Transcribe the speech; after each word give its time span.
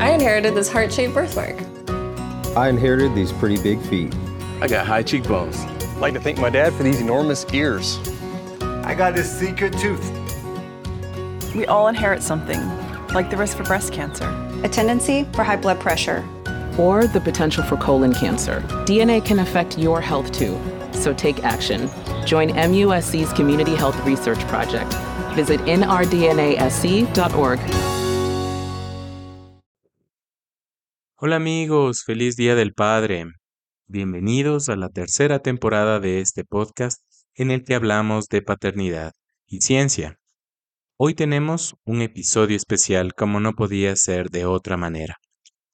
I 0.00 0.10
inherited 0.12 0.54
this 0.54 0.70
heart 0.70 0.92
shaped 0.92 1.14
birthmark. 1.14 1.56
I 2.56 2.68
inherited 2.68 3.14
these 3.14 3.32
pretty 3.32 3.60
big 3.62 3.80
feet. 3.82 4.14
I 4.60 4.68
got 4.68 4.86
high 4.86 5.02
cheekbones. 5.02 5.58
I'd 5.60 5.96
like 5.98 6.14
to 6.14 6.20
thank 6.20 6.38
my 6.38 6.50
dad 6.50 6.72
for 6.72 6.82
these 6.82 7.00
enormous 7.00 7.44
ears. 7.52 7.98
I 8.84 8.94
got 8.94 9.14
this 9.14 9.30
secret 9.38 9.76
tooth. 9.78 10.10
We 11.54 11.66
all 11.66 11.88
inherit 11.88 12.22
something, 12.22 12.60
like 13.08 13.30
the 13.30 13.36
risk 13.36 13.56
for 13.56 13.64
breast 13.64 13.92
cancer. 13.92 14.28
a 14.64 14.68
tendency 14.68 15.24
for 15.34 15.44
high 15.44 15.56
blood 15.56 15.78
pressure, 15.78 16.24
or 16.78 17.06
the 17.06 17.20
potential 17.20 17.62
for 17.62 17.76
colon 17.76 18.14
cancer. 18.14 18.60
DNA 18.86 19.22
can 19.24 19.38
affect 19.40 19.78
your 19.78 20.00
health 20.00 20.32
too, 20.32 20.58
so 20.92 21.12
take 21.12 21.44
action. 21.44 21.90
Join 22.24 22.48
MUSC's 22.50 23.32
Community 23.34 23.74
Health 23.74 23.96
Research 24.06 24.40
Project. 24.48 24.92
Visit 25.34 25.60
nrdnasc.org. 25.60 27.60
Hola 31.26 31.36
amigos, 31.36 32.02
feliz 32.04 32.36
Día 32.36 32.54
del 32.54 32.74
Padre. 32.74 33.24
Bienvenidos 33.86 34.68
a 34.68 34.76
la 34.76 34.90
tercera 34.90 35.38
temporada 35.38 35.98
de 35.98 36.20
este 36.20 36.44
podcast 36.44 37.00
en 37.34 37.50
el 37.50 37.64
que 37.64 37.74
hablamos 37.74 38.28
de 38.28 38.42
paternidad 38.42 39.12
y 39.46 39.62
ciencia. 39.62 40.18
Hoy 40.98 41.14
tenemos 41.14 41.76
un 41.84 42.02
episodio 42.02 42.58
especial 42.58 43.14
como 43.14 43.40
no 43.40 43.54
podía 43.54 43.96
ser 43.96 44.28
de 44.28 44.44
otra 44.44 44.76
manera. 44.76 45.16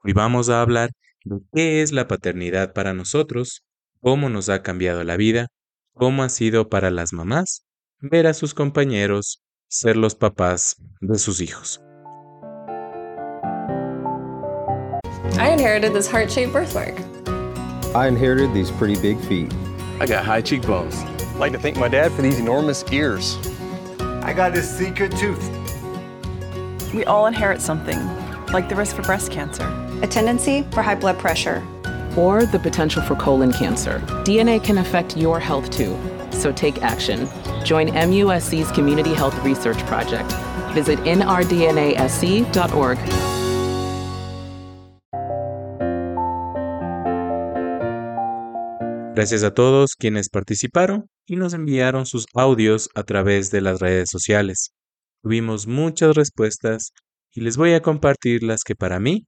Hoy 0.04 0.12
vamos 0.12 0.50
a 0.50 0.62
hablar 0.62 0.90
de 1.24 1.40
qué 1.52 1.82
es 1.82 1.90
la 1.90 2.06
paternidad 2.06 2.72
para 2.72 2.94
nosotros, 2.94 3.64
cómo 3.98 4.28
nos 4.28 4.50
ha 4.50 4.62
cambiado 4.62 5.02
la 5.02 5.16
vida, 5.16 5.48
cómo 5.94 6.22
ha 6.22 6.28
sido 6.28 6.68
para 6.68 6.92
las 6.92 7.12
mamás 7.12 7.64
ver 7.98 8.28
a 8.28 8.34
sus 8.34 8.54
compañeros 8.54 9.42
ser 9.66 9.96
los 9.96 10.14
papás 10.14 10.76
de 11.00 11.18
sus 11.18 11.40
hijos. 11.40 11.80
I 15.38 15.50
inherited 15.50 15.92
this 15.92 16.06
heart 16.10 16.30
shaped 16.30 16.52
birthmark. 16.52 16.94
I 17.94 18.06
inherited 18.08 18.52
these 18.54 18.70
pretty 18.70 19.00
big 19.00 19.18
feet. 19.20 19.52
I 19.98 20.06
got 20.06 20.24
high 20.24 20.40
cheekbones. 20.42 20.96
I'd 20.96 21.36
like 21.36 21.52
to 21.52 21.58
thank 21.58 21.76
my 21.76 21.88
dad 21.88 22.12
for 22.12 22.22
these 22.22 22.38
enormous 22.38 22.84
ears. 22.92 23.36
I 24.00 24.32
got 24.32 24.52
this 24.52 24.70
secret 24.78 25.12
tooth. 25.16 25.50
We 26.94 27.04
all 27.04 27.26
inherit 27.26 27.60
something, 27.60 27.98
like 28.52 28.68
the 28.68 28.76
risk 28.76 28.96
for 28.96 29.02
breast 29.02 29.30
cancer. 29.30 29.66
a 30.02 30.06
tendency 30.06 30.62
for 30.72 30.82
high 30.82 30.94
blood 30.94 31.18
pressure, 31.18 31.62
or 32.16 32.44
the 32.46 32.58
potential 32.58 33.02
for 33.02 33.14
colon 33.16 33.52
cancer. 33.52 34.00
DNA 34.24 34.62
can 34.62 34.78
affect 34.78 35.16
your 35.16 35.38
health 35.38 35.70
too, 35.70 35.98
so 36.30 36.50
take 36.52 36.82
action. 36.82 37.28
Join 37.64 37.88
MUSC's 37.88 38.70
Community 38.72 39.12
Health 39.14 39.38
Research 39.44 39.78
Project. 39.86 40.32
Visit 40.72 40.98
nrdnasc.org. 41.00 42.98
Gracias 49.12 49.42
a 49.42 49.52
todos 49.52 49.96
quienes 49.96 50.28
participaron 50.28 51.10
y 51.26 51.34
nos 51.34 51.52
enviaron 51.52 52.06
sus 52.06 52.26
audios 52.32 52.88
a 52.94 53.02
través 53.02 53.50
de 53.50 53.60
las 53.60 53.80
redes 53.80 54.08
sociales. 54.08 54.72
Tuvimos 55.20 55.66
muchas 55.66 56.14
respuestas 56.14 56.92
y 57.32 57.40
les 57.40 57.56
voy 57.56 57.72
a 57.72 57.82
compartir 57.82 58.44
las 58.44 58.62
que 58.62 58.76
para 58.76 59.00
mí 59.00 59.26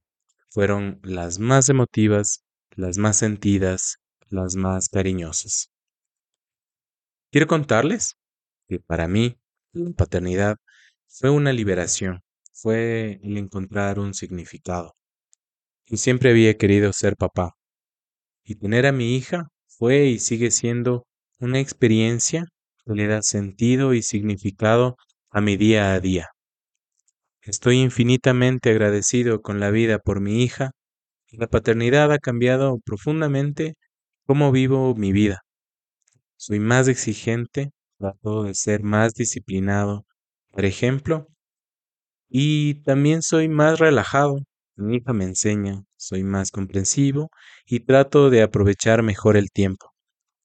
fueron 0.49 0.99
las 1.03 1.37
más 1.37 1.67
emotivas, 1.67 2.43
las 2.71 2.97
más 2.97 3.17
sentidas, 3.17 3.97
las 4.29 4.55
más 4.55 4.87
cariñosas. 4.87 5.69
Quiero 7.29 7.47
contarles 7.47 8.15
que 8.69 8.79
para 8.79 9.09
mí 9.09 9.37
la 9.73 9.91
paternidad 9.91 10.55
fue 11.07 11.29
una 11.29 11.51
liberación, 11.51 12.21
fue 12.53 13.19
el 13.21 13.37
encontrar 13.37 13.99
un 13.99 14.13
significado. 14.13 14.95
Yo 15.87 15.97
siempre 15.97 16.29
había 16.29 16.57
querido 16.57 16.93
ser 16.93 17.17
papá 17.17 17.55
y 18.45 18.55
tener 18.55 18.85
a 18.85 18.91
mi 18.91 19.15
hija 19.15 19.49
fue 19.83 20.05
y 20.05 20.19
sigue 20.19 20.49
siendo 20.49 21.05
una 21.41 21.59
experiencia 21.59 22.45
que 22.85 22.93
le 22.93 23.05
da 23.05 23.21
sentido 23.21 23.93
y 23.93 24.01
significado 24.01 24.95
a 25.29 25.41
mi 25.41 25.57
día 25.57 25.93
a 25.93 25.99
día. 25.99 26.29
Estoy 27.41 27.81
infinitamente 27.81 28.69
agradecido 28.69 29.41
con 29.41 29.59
la 29.59 29.71
vida 29.71 29.99
por 29.99 30.21
mi 30.21 30.41
hija 30.41 30.71
y 31.27 31.35
la 31.35 31.47
paternidad 31.47 32.13
ha 32.13 32.17
cambiado 32.17 32.79
profundamente 32.85 33.73
cómo 34.25 34.53
vivo 34.53 34.95
mi 34.95 35.11
vida. 35.11 35.41
Soy 36.37 36.61
más 36.61 36.87
exigente, 36.87 37.71
trato 37.97 38.43
de 38.43 38.55
ser 38.55 38.83
más 38.83 39.15
disciplinado, 39.15 40.05
por 40.51 40.63
ejemplo, 40.63 41.27
y 42.29 42.75
también 42.83 43.21
soy 43.21 43.49
más 43.49 43.79
relajado. 43.79 44.37
Mi 44.75 44.97
hija 44.97 45.13
me 45.13 45.25
enseña, 45.25 45.83
soy 45.97 46.23
más 46.23 46.49
comprensivo 46.49 47.29
y 47.65 47.81
trato 47.81 48.29
de 48.29 48.41
aprovechar 48.41 49.03
mejor 49.03 49.37
el 49.37 49.51
tiempo. 49.51 49.93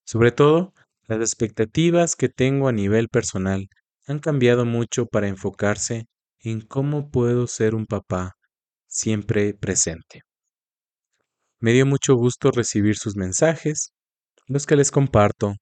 Sobre 0.05 0.33
todo, 0.33 0.75
las 1.07 1.21
expectativas 1.21 2.15
que 2.15 2.29
tengo 2.29 2.69
a 2.69 2.73
nivel 2.73 3.09
personal 3.09 3.69
han 4.07 4.19
cambiado 4.19 4.67
mucho 4.67 5.07
para 5.07 5.29
enfocarse 5.29 6.07
en 6.41 6.61
cómo 6.61 7.11
puedo 7.11 7.47
ser 7.47 7.75
un 7.75 7.87
papá 7.87 8.35
siempre 8.87 9.55
presente. 9.55 10.23
Me 11.59 11.73
dio 11.73 11.87
mucho 11.87 12.15
gusto 12.15 12.51
recibir 12.51 12.97
sus 12.97 13.17
mensajes, 13.17 13.93
los 14.47 14.67
que 14.67 14.77
les 14.77 14.91
comparto 14.91 15.55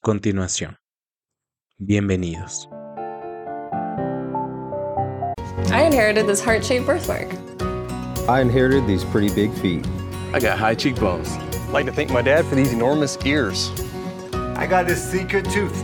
continuación. 0.00 0.76
Bienvenidos. 1.78 2.68
I 5.70 5.84
inherited 5.84 6.26
this 6.26 6.40
heart 6.40 6.64
shaped 6.64 6.86
birthmark. 6.86 7.51
I 8.28 8.40
inherited 8.40 8.86
these 8.86 9.04
pretty 9.04 9.34
big 9.34 9.52
feet. 9.54 9.84
I 10.32 10.38
got 10.38 10.58
high 10.58 10.76
cheekbones. 10.76 11.28
I'd 11.32 11.70
like 11.70 11.86
to 11.86 11.92
thank 11.92 12.10
my 12.10 12.22
dad 12.22 12.44
for 12.46 12.54
these 12.54 12.72
enormous 12.72 13.18
ears. 13.24 13.70
I 14.32 14.66
got 14.66 14.86
this 14.86 15.02
secret 15.10 15.44
tooth. 15.50 15.82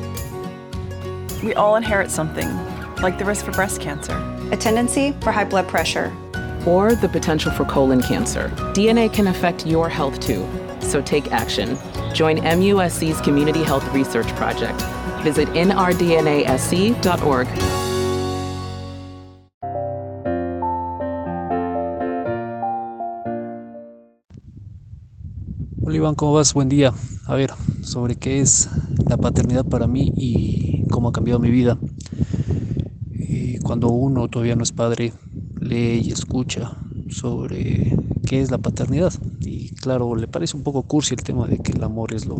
We 1.42 1.54
all 1.54 1.74
inherit 1.76 2.10
something, 2.12 2.48
like 2.96 3.18
the 3.18 3.24
risk 3.24 3.44
for 3.44 3.50
breast 3.52 3.80
cancer. 3.80 4.16
a 4.52 4.56
tendency 4.56 5.12
for 5.20 5.30
high 5.32 5.44
blood 5.44 5.68
pressure, 5.68 6.10
or 6.66 6.94
the 6.94 7.08
potential 7.08 7.52
for 7.52 7.64
colon 7.64 8.00
cancer. 8.00 8.48
DNA 8.72 9.12
can 9.12 9.26
affect 9.26 9.66
your 9.66 9.88
health 9.88 10.20
too, 10.20 10.48
so 10.80 11.02
take 11.02 11.32
action. 11.32 11.76
Join 12.14 12.38
MUSC's 12.38 13.20
Community 13.20 13.62
Health 13.62 13.86
Research 13.92 14.28
Project. 14.36 14.80
Visit 15.22 15.48
nrdnasc.org. 15.48 15.88
Hola 25.90 26.12
¿cómo 26.16 26.34
vas? 26.34 26.52
Buen 26.52 26.68
día. 26.68 26.92
A 27.24 27.34
ver, 27.34 27.50
sobre 27.80 28.16
qué 28.16 28.40
es 28.40 28.68
la 29.08 29.16
paternidad 29.16 29.64
para 29.64 29.86
mí 29.86 30.12
y 30.18 30.86
cómo 30.88 31.08
ha 31.08 31.12
cambiado 31.12 31.40
mi 31.40 31.50
vida. 31.50 31.78
Eh, 33.14 33.58
cuando 33.62 33.88
uno 33.88 34.28
todavía 34.28 34.54
no 34.54 34.64
es 34.64 34.72
padre, 34.72 35.14
lee 35.58 36.02
y 36.04 36.12
escucha 36.12 36.76
sobre 37.08 37.96
qué 38.26 38.42
es 38.42 38.50
la 38.50 38.58
paternidad. 38.58 39.14
Y 39.40 39.70
claro, 39.76 40.14
le 40.14 40.28
parece 40.28 40.58
un 40.58 40.62
poco 40.62 40.82
cursi 40.82 41.14
el 41.14 41.22
tema 41.22 41.46
de 41.46 41.56
que 41.56 41.72
el 41.72 41.82
amor 41.82 42.12
es 42.12 42.26
lo 42.26 42.36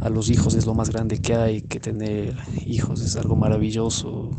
a 0.00 0.08
los 0.08 0.30
hijos 0.30 0.54
es 0.54 0.64
lo 0.64 0.74
más 0.74 0.90
grande 0.90 1.18
que 1.18 1.34
hay, 1.34 1.62
que 1.62 1.80
tener 1.80 2.36
hijos 2.64 3.00
es 3.00 3.16
algo 3.16 3.34
maravilloso, 3.34 4.30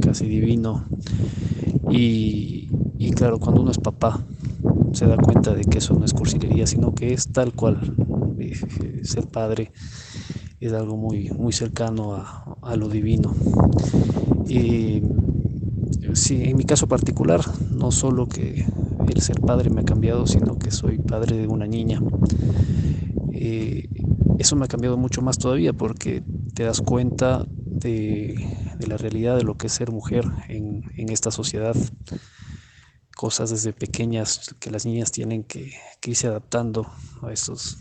casi 0.00 0.26
divino. 0.26 0.86
Y, 1.88 2.68
y 2.98 3.12
claro, 3.12 3.38
cuando 3.38 3.62
uno 3.62 3.70
es 3.70 3.78
papá, 3.78 4.26
se 4.92 5.06
da 5.06 5.16
cuenta 5.16 5.54
de 5.54 5.64
que 5.64 5.78
eso 5.78 5.94
no 5.94 6.04
es 6.04 6.12
cursilería, 6.12 6.66
sino 6.66 6.94
que 6.94 7.12
es 7.12 7.28
tal 7.28 7.52
cual. 7.52 7.94
Eh, 8.38 9.00
ser 9.04 9.28
padre 9.28 9.72
es 10.60 10.72
algo 10.72 10.96
muy, 10.96 11.30
muy 11.30 11.52
cercano 11.52 12.14
a, 12.14 12.76
lo 12.76 12.88
divino. 12.88 13.34
Y 14.48 15.02
sí, 16.14 16.42
en 16.44 16.56
mi 16.56 16.64
caso 16.64 16.86
particular, 16.86 17.40
no 17.70 17.90
solo 17.90 18.28
que 18.28 18.66
el 19.08 19.20
ser 19.20 19.40
padre 19.40 19.70
me 19.70 19.80
ha 19.80 19.84
cambiado, 19.84 20.26
sino 20.26 20.58
que 20.58 20.70
soy 20.70 20.98
padre 20.98 21.36
de 21.36 21.46
una 21.46 21.66
niña. 21.66 22.00
Eh, 23.32 23.88
eso 24.38 24.56
me 24.56 24.64
ha 24.64 24.68
cambiado 24.68 24.96
mucho 24.96 25.22
más 25.22 25.38
todavía 25.38 25.72
porque 25.72 26.22
te 26.54 26.64
das 26.64 26.80
cuenta 26.80 27.46
de, 27.48 28.34
la 28.86 28.96
realidad 28.96 29.36
de 29.36 29.44
lo 29.44 29.56
que 29.56 29.68
es 29.68 29.72
ser 29.72 29.90
mujer 29.90 30.24
en 30.48 31.08
esta 31.08 31.30
sociedad 31.30 31.76
cosas 33.22 33.50
desde 33.50 33.72
pequeñas 33.72 34.52
que 34.58 34.68
las 34.68 34.84
niñas 34.84 35.12
tienen 35.12 35.44
que, 35.44 35.70
irse 36.04 36.26
adaptando 36.26 36.88
a 37.22 37.30
estos, 37.30 37.78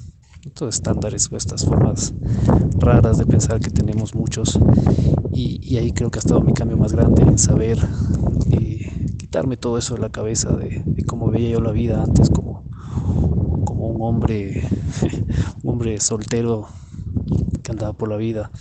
estándares 0.70 1.32
o 1.32 1.36
estas 1.36 1.66
formas 1.66 2.14
raras 2.78 3.18
de 3.18 3.26
pensar 3.26 3.60
que 3.60 3.72
tenemos 3.72 4.14
muchos. 4.14 4.60
Y, 5.34 5.78
ahí 5.78 5.94
creo 5.94 6.12
que 6.12 6.20
ha 6.20 6.22
estado 6.22 6.42
mi 6.42 6.54
cambio 6.54 6.78
más 6.78 6.94
grande 6.94 7.24
en 7.24 7.40
saber 7.40 7.80
eh, 8.52 9.16
quitarme 9.18 9.58
todo 9.58 9.80
eso 9.80 9.96
de 9.96 10.02
la 10.02 10.12
cabeza 10.12 10.52
de, 10.52 10.84
de, 10.86 11.04
cómo 11.06 11.32
veía 11.32 11.50
yo 11.50 11.60
la 11.60 11.72
vida 11.72 12.04
antes 12.04 12.30
como, 12.30 12.64
como 13.66 13.88
un 13.88 14.02
hombre, 14.04 14.70
un 15.64 15.72
hombre 15.72 16.00
soltero 16.00 16.68
que 17.64 17.72
andaba 17.72 17.94
por 17.94 18.10
la 18.10 18.18
vida. 18.18 18.52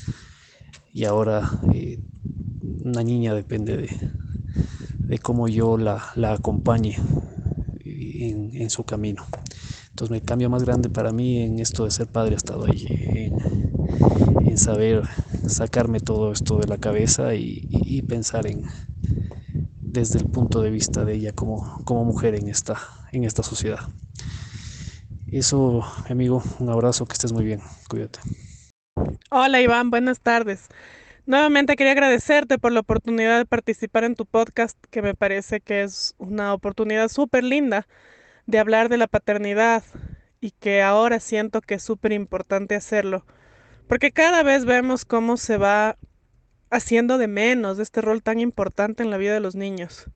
Y 0.94 1.04
ahora 1.04 1.60
eh, 1.74 2.00
una 2.86 3.02
niña 3.02 3.34
depende 3.34 3.76
de, 3.76 4.10
de 5.10 5.18
cómo 5.18 5.48
yo 5.48 5.76
la, 5.76 6.04
la 6.14 6.34
acompañe 6.34 6.96
en, 7.84 8.54
en, 8.54 8.70
su 8.70 8.84
camino. 8.84 9.26
Entonces 9.88 10.16
el 10.16 10.22
cambio 10.22 10.48
más 10.48 10.62
grande 10.62 10.88
para 10.88 11.10
mí 11.10 11.42
en 11.42 11.58
esto 11.58 11.84
de 11.84 11.90
ser 11.90 12.06
padre 12.06 12.34
ha 12.34 12.36
estado 12.36 12.64
ahí, 12.66 12.86
en, 14.46 14.56
saber 14.56 15.02
sacarme 15.48 15.98
todo 15.98 16.30
esto 16.30 16.58
de 16.58 16.68
la 16.68 16.78
cabeza 16.78 17.34
y, 17.34 17.66
y, 17.70 17.98
y, 17.98 18.02
pensar 18.02 18.46
en 18.46 18.64
desde 19.80 20.20
el 20.20 20.26
punto 20.26 20.60
de 20.60 20.70
vista 20.70 21.04
de 21.04 21.14
ella 21.14 21.32
como, 21.32 21.82
como 21.84 22.04
mujer 22.04 22.36
en 22.36 22.48
esta, 22.48 22.76
en 23.10 23.24
esta 23.24 23.42
sociedad. 23.42 23.80
Eso, 25.26 25.84
mi 26.04 26.12
amigo, 26.12 26.42
un 26.60 26.68
abrazo, 26.68 27.06
que 27.06 27.14
estés 27.14 27.32
muy 27.32 27.44
bien, 27.44 27.60
cuídate. 27.88 28.20
Hola 29.30 29.60
Iván, 29.60 29.90
buenas 29.90 30.20
tardes. 30.20 30.68
Nuevamente 31.30 31.76
quería 31.76 31.92
agradecerte 31.92 32.58
por 32.58 32.72
la 32.72 32.80
oportunidad 32.80 33.38
de 33.38 33.46
participar 33.46 34.02
en 34.02 34.16
tu 34.16 34.26
podcast, 34.26 34.76
que 34.90 35.00
me 35.00 35.14
parece 35.14 35.60
que 35.60 35.82
es 35.82 36.16
una 36.18 36.52
oportunidad 36.52 37.08
súper 37.08 37.44
linda 37.44 37.86
de 38.46 38.58
hablar 38.58 38.88
de 38.88 38.96
la 38.96 39.06
paternidad 39.06 39.84
y 40.40 40.50
que 40.50 40.82
ahora 40.82 41.20
siento 41.20 41.60
que 41.60 41.74
es 41.74 41.84
súper 41.84 42.10
importante 42.10 42.74
hacerlo, 42.74 43.24
porque 43.86 44.10
cada 44.10 44.42
vez 44.42 44.64
vemos 44.64 45.04
cómo 45.04 45.36
se 45.36 45.56
va 45.56 45.96
haciendo 46.68 47.16
de 47.16 47.28
menos 47.28 47.78
este 47.78 48.00
rol 48.00 48.24
tan 48.24 48.40
importante 48.40 49.04
en 49.04 49.10
la 49.10 49.16
vida 49.16 49.32
de 49.32 49.38
los 49.38 49.54
niños. 49.54 50.10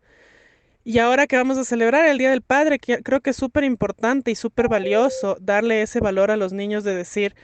Y 0.82 0.98
ahora 0.98 1.28
que 1.28 1.36
vamos 1.36 1.58
a 1.58 1.64
celebrar 1.64 2.06
el 2.06 2.18
Día 2.18 2.30
del 2.30 2.42
Padre, 2.42 2.80
creo 2.80 3.20
que 3.20 3.30
es 3.30 3.36
súper 3.36 3.62
importante 3.62 4.32
y 4.32 4.34
súper 4.34 4.66
valioso 4.66 5.36
darle 5.40 5.80
ese 5.82 6.00
valor 6.00 6.32
a 6.32 6.36
los 6.36 6.52
niños 6.52 6.82
de 6.82 6.96
decir, 6.96 7.36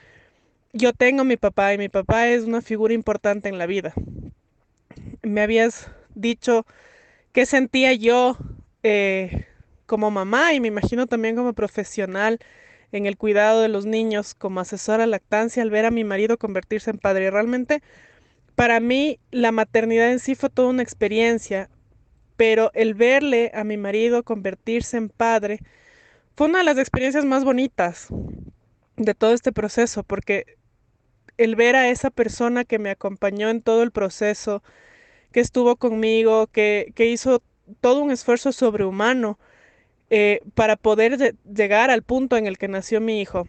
yo 0.73 0.93
tengo 0.93 1.21
a 1.21 1.25
mi 1.25 1.37
papá 1.37 1.73
y 1.73 1.77
mi 1.77 1.89
papá 1.89 2.29
es 2.29 2.43
una 2.43 2.61
figura 2.61 2.93
importante 2.93 3.49
en 3.49 3.57
la 3.57 3.65
vida. 3.65 3.93
Me 5.21 5.41
habías 5.41 5.89
dicho 6.15 6.65
qué 7.33 7.45
sentía 7.45 7.93
yo 7.93 8.37
eh, 8.83 9.45
como 9.85 10.11
mamá 10.11 10.53
y 10.53 10.59
me 10.59 10.69
imagino 10.69 11.07
también 11.07 11.35
como 11.35 11.53
profesional 11.53 12.39
en 12.91 13.05
el 13.05 13.17
cuidado 13.17 13.61
de 13.61 13.69
los 13.69 13.85
niños, 13.85 14.33
como 14.33 14.59
asesora 14.59 15.05
lactancia, 15.05 15.63
al 15.63 15.69
ver 15.69 15.85
a 15.85 15.91
mi 15.91 16.03
marido 16.03 16.37
convertirse 16.37 16.89
en 16.89 16.97
padre. 16.97 17.31
Realmente, 17.31 17.81
para 18.55 18.79
mí, 18.79 19.19
la 19.31 19.51
maternidad 19.51 20.11
en 20.11 20.19
sí 20.19 20.35
fue 20.35 20.49
toda 20.49 20.69
una 20.69 20.83
experiencia, 20.83 21.69
pero 22.35 22.71
el 22.73 22.93
verle 22.93 23.51
a 23.53 23.63
mi 23.63 23.77
marido 23.77 24.23
convertirse 24.23 24.97
en 24.97 25.09
padre 25.09 25.59
fue 26.35 26.47
una 26.47 26.59
de 26.59 26.65
las 26.65 26.77
experiencias 26.77 27.23
más 27.23 27.45
bonitas 27.45 28.07
de 28.97 29.13
todo 29.13 29.33
este 29.33 29.51
proceso, 29.51 30.03
porque 30.03 30.57
el 31.43 31.55
ver 31.55 31.75
a 31.75 31.89
esa 31.89 32.09
persona 32.09 32.65
que 32.65 32.79
me 32.79 32.91
acompañó 32.91 33.49
en 33.49 33.61
todo 33.61 33.83
el 33.83 33.91
proceso, 33.91 34.63
que 35.31 35.39
estuvo 35.39 35.75
conmigo, 35.75 36.47
que, 36.47 36.91
que 36.95 37.07
hizo 37.07 37.41
todo 37.79 38.01
un 38.01 38.11
esfuerzo 38.11 38.51
sobrehumano 38.51 39.39
eh, 40.09 40.41
para 40.55 40.75
poder 40.75 41.17
de, 41.17 41.35
llegar 41.53 41.89
al 41.89 42.03
punto 42.03 42.35
en 42.35 42.45
el 42.45 42.57
que 42.57 42.67
nació 42.67 42.99
mi 42.99 43.21
hijo 43.21 43.45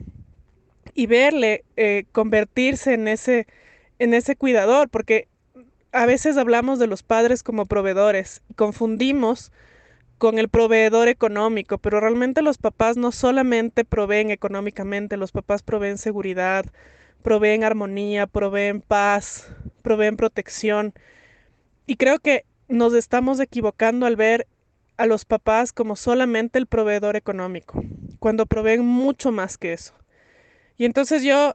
y 0.94 1.06
verle 1.06 1.64
eh, 1.76 2.04
convertirse 2.12 2.94
en 2.94 3.08
ese, 3.08 3.46
en 3.98 4.14
ese 4.14 4.36
cuidador, 4.36 4.88
porque 4.88 5.26
a 5.90 6.06
veces 6.06 6.36
hablamos 6.36 6.78
de 6.78 6.86
los 6.86 7.02
padres 7.02 7.42
como 7.42 7.66
proveedores, 7.66 8.42
confundimos 8.54 9.50
con 10.18 10.38
el 10.38 10.48
proveedor 10.48 11.08
económico, 11.08 11.78
pero 11.78 11.98
realmente 11.98 12.42
los 12.42 12.58
papás 12.58 12.96
no 12.96 13.10
solamente 13.10 13.84
proveen 13.84 14.30
económicamente, 14.30 15.16
los 15.16 15.32
papás 15.32 15.64
proveen 15.64 15.98
seguridad, 15.98 16.64
proveen 17.22 17.64
armonía, 17.64 18.26
proveen 18.26 18.80
paz, 18.80 19.48
proveen 19.82 20.16
protección. 20.16 20.92
Y 21.86 21.96
creo 21.96 22.18
que 22.18 22.44
nos 22.68 22.94
estamos 22.94 23.40
equivocando 23.40 24.06
al 24.06 24.16
ver 24.16 24.46
a 24.96 25.06
los 25.06 25.24
papás 25.24 25.72
como 25.72 25.96
solamente 25.96 26.58
el 26.58 26.66
proveedor 26.66 27.16
económico, 27.16 27.82
cuando 28.18 28.46
proveen 28.46 28.84
mucho 28.84 29.32
más 29.32 29.58
que 29.58 29.72
eso. 29.72 29.94
Y 30.76 30.84
entonces 30.84 31.22
yo 31.22 31.54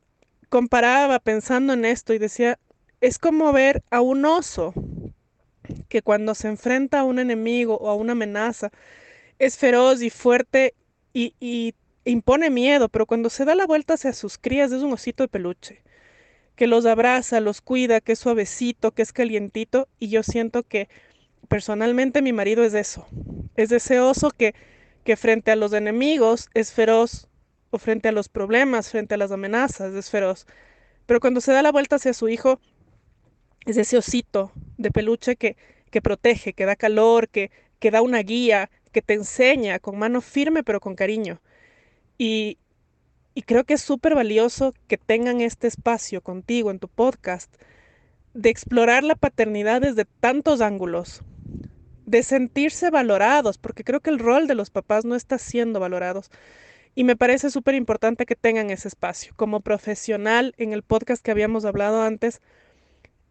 comparaba 0.49 1.19
pensando 1.19 1.73
en 1.73 1.85
esto 1.85 2.13
y 2.13 2.17
decía, 2.17 2.59
es 3.01 3.19
como 3.19 3.51
ver 3.53 3.83
a 3.91 4.01
un 4.01 4.25
oso 4.25 4.73
que 5.89 6.01
cuando 6.01 6.35
se 6.35 6.47
enfrenta 6.47 6.99
a 6.99 7.03
un 7.03 7.19
enemigo 7.19 7.77
o 7.77 7.89
a 7.89 7.95
una 7.95 8.13
amenaza 8.13 8.71
es 9.39 9.57
feroz 9.57 10.01
y 10.01 10.09
fuerte 10.09 10.73
y, 11.13 11.33
y 11.39 11.73
impone 12.11 12.49
miedo, 12.49 12.89
pero 12.89 13.05
cuando 13.05 13.29
se 13.29 13.45
da 13.45 13.55
la 13.55 13.65
vuelta 13.65 13.95
hacia 13.95 14.13
sus 14.13 14.37
crías 14.37 14.71
es 14.71 14.83
un 14.83 14.93
osito 14.93 15.23
de 15.23 15.27
peluche, 15.27 15.83
que 16.55 16.67
los 16.67 16.85
abraza, 16.85 17.39
los 17.39 17.61
cuida, 17.61 18.01
que 18.01 18.13
es 18.13 18.19
suavecito, 18.19 18.91
que 18.93 19.01
es 19.01 19.13
calientito, 19.13 19.87
y 19.99 20.09
yo 20.09 20.23
siento 20.23 20.63
que 20.63 20.89
personalmente 21.47 22.21
mi 22.21 22.33
marido 22.33 22.63
es 22.63 22.73
eso, 22.73 23.07
es 23.55 23.71
ese 23.71 23.99
oso 23.99 24.31
que, 24.31 24.55
que 25.03 25.17
frente 25.17 25.51
a 25.51 25.55
los 25.55 25.73
enemigos 25.73 26.49
es 26.53 26.73
feroz, 26.73 27.27
o 27.69 27.77
frente 27.79 28.07
a 28.07 28.13
los 28.13 28.29
problemas, 28.29 28.89
frente 28.89 29.15
a 29.15 29.17
las 29.17 29.31
amenazas, 29.31 29.93
es 29.93 30.09
feroz, 30.09 30.47
pero 31.05 31.19
cuando 31.19 31.41
se 31.41 31.51
da 31.51 31.61
la 31.61 31.71
vuelta 31.71 31.97
hacia 31.97 32.13
su 32.13 32.29
hijo, 32.29 32.59
es 33.65 33.77
ese 33.77 33.97
osito 33.97 34.51
de 34.77 34.91
peluche 34.91 35.35
que, 35.35 35.57
que 35.91 36.01
protege, 36.01 36.53
que 36.53 36.65
da 36.65 36.75
calor, 36.75 37.29
que, 37.29 37.51
que 37.79 37.91
da 37.91 38.01
una 38.01 38.19
guía, 38.19 38.69
que 38.91 39.01
te 39.01 39.13
enseña 39.13 39.79
con 39.79 39.99
mano 39.99 40.21
firme 40.21 40.63
pero 40.63 40.79
con 40.79 40.95
cariño. 40.95 41.41
Y, 42.17 42.57
creo 43.45 43.63
que 43.63 43.75
es 43.75 43.81
súper 43.81 44.15
valioso 44.15 44.73
que 44.87 44.97
tengan 44.97 45.41
este 45.41 45.67
espacio 45.67 46.21
contigo 46.21 46.71
en 46.71 46.79
tu 46.79 46.87
podcast 46.87 47.53
de 48.33 48.49
explorar 48.49 49.03
la 49.03 49.15
paternidad 49.15 49.81
desde 49.81 50.05
tantos 50.05 50.61
ángulos, 50.61 51.21
de 52.05 52.23
sentirse 52.23 52.89
valorados, 52.89 53.57
porque 53.57 53.83
creo 53.83 53.99
que 53.99 54.09
el 54.09 54.19
rol 54.19 54.47
de 54.47 54.55
los 54.55 54.69
papás 54.69 55.05
no 55.05 55.15
está 55.15 55.37
siendo 55.37 55.79
valorados. 55.79 56.29
Y 56.95 57.03
me 57.03 57.15
parece 57.15 57.51
súper 57.51 57.75
importante 57.75 58.25
que 58.25 58.35
tengan 58.35 58.71
ese 58.71 58.87
espacio. 58.87 59.33
Como 59.35 59.59
profesional, 59.61 60.55
en 60.57 60.73
el 60.73 60.81
podcast 60.81 61.23
que 61.23 61.29
habíamos 61.29 61.63
hablado 61.63 62.01
antes, 62.01 62.41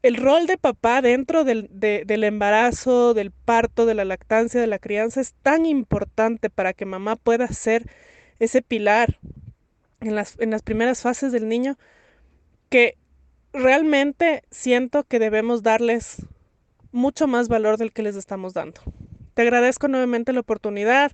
el 0.03 0.17
rol 0.17 0.47
de 0.47 0.57
papá 0.57 1.03
dentro 1.03 1.43
del, 1.43 1.69
de, 1.73 2.05
del, 2.07 2.23
embarazo, 2.23 3.13
del 3.13 3.33
parto, 3.33 3.87
de 3.87 3.95
la 3.95 4.05
lactancia, 4.05 4.61
de 4.61 4.69
la 4.69 4.79
crianza, 4.79 5.21
es 5.21 5.35
tan 5.43 5.67
importante 5.67 6.49
para 6.49 6.75
que 6.75 6.85
mamá 6.85 7.17
pueda 7.17 7.49
ser 7.49 7.91
ese 8.39 8.63
pilar 8.63 9.19
en 10.01 10.15
las, 10.15 10.39
en 10.39 10.51
las 10.51 10.63
primeras 10.63 11.03
fases 11.03 11.33
del 11.33 11.49
niño 11.49 11.77
que 12.69 12.97
realmente 13.53 14.43
siento 14.51 15.05
que 15.05 15.19
debemos 15.19 15.63
darles 15.63 16.23
mucho 16.93 17.27
más 17.27 17.49
valor 17.49 17.77
del 17.77 17.93
que 17.93 18.03
les 18.03 18.17
estamos 18.17 18.55
dando. 18.55 18.81
Te 19.35 19.43
agradezco 19.43 19.89
nuevamente 19.89 20.33
la 20.33 20.41
oportunidad 20.41 21.13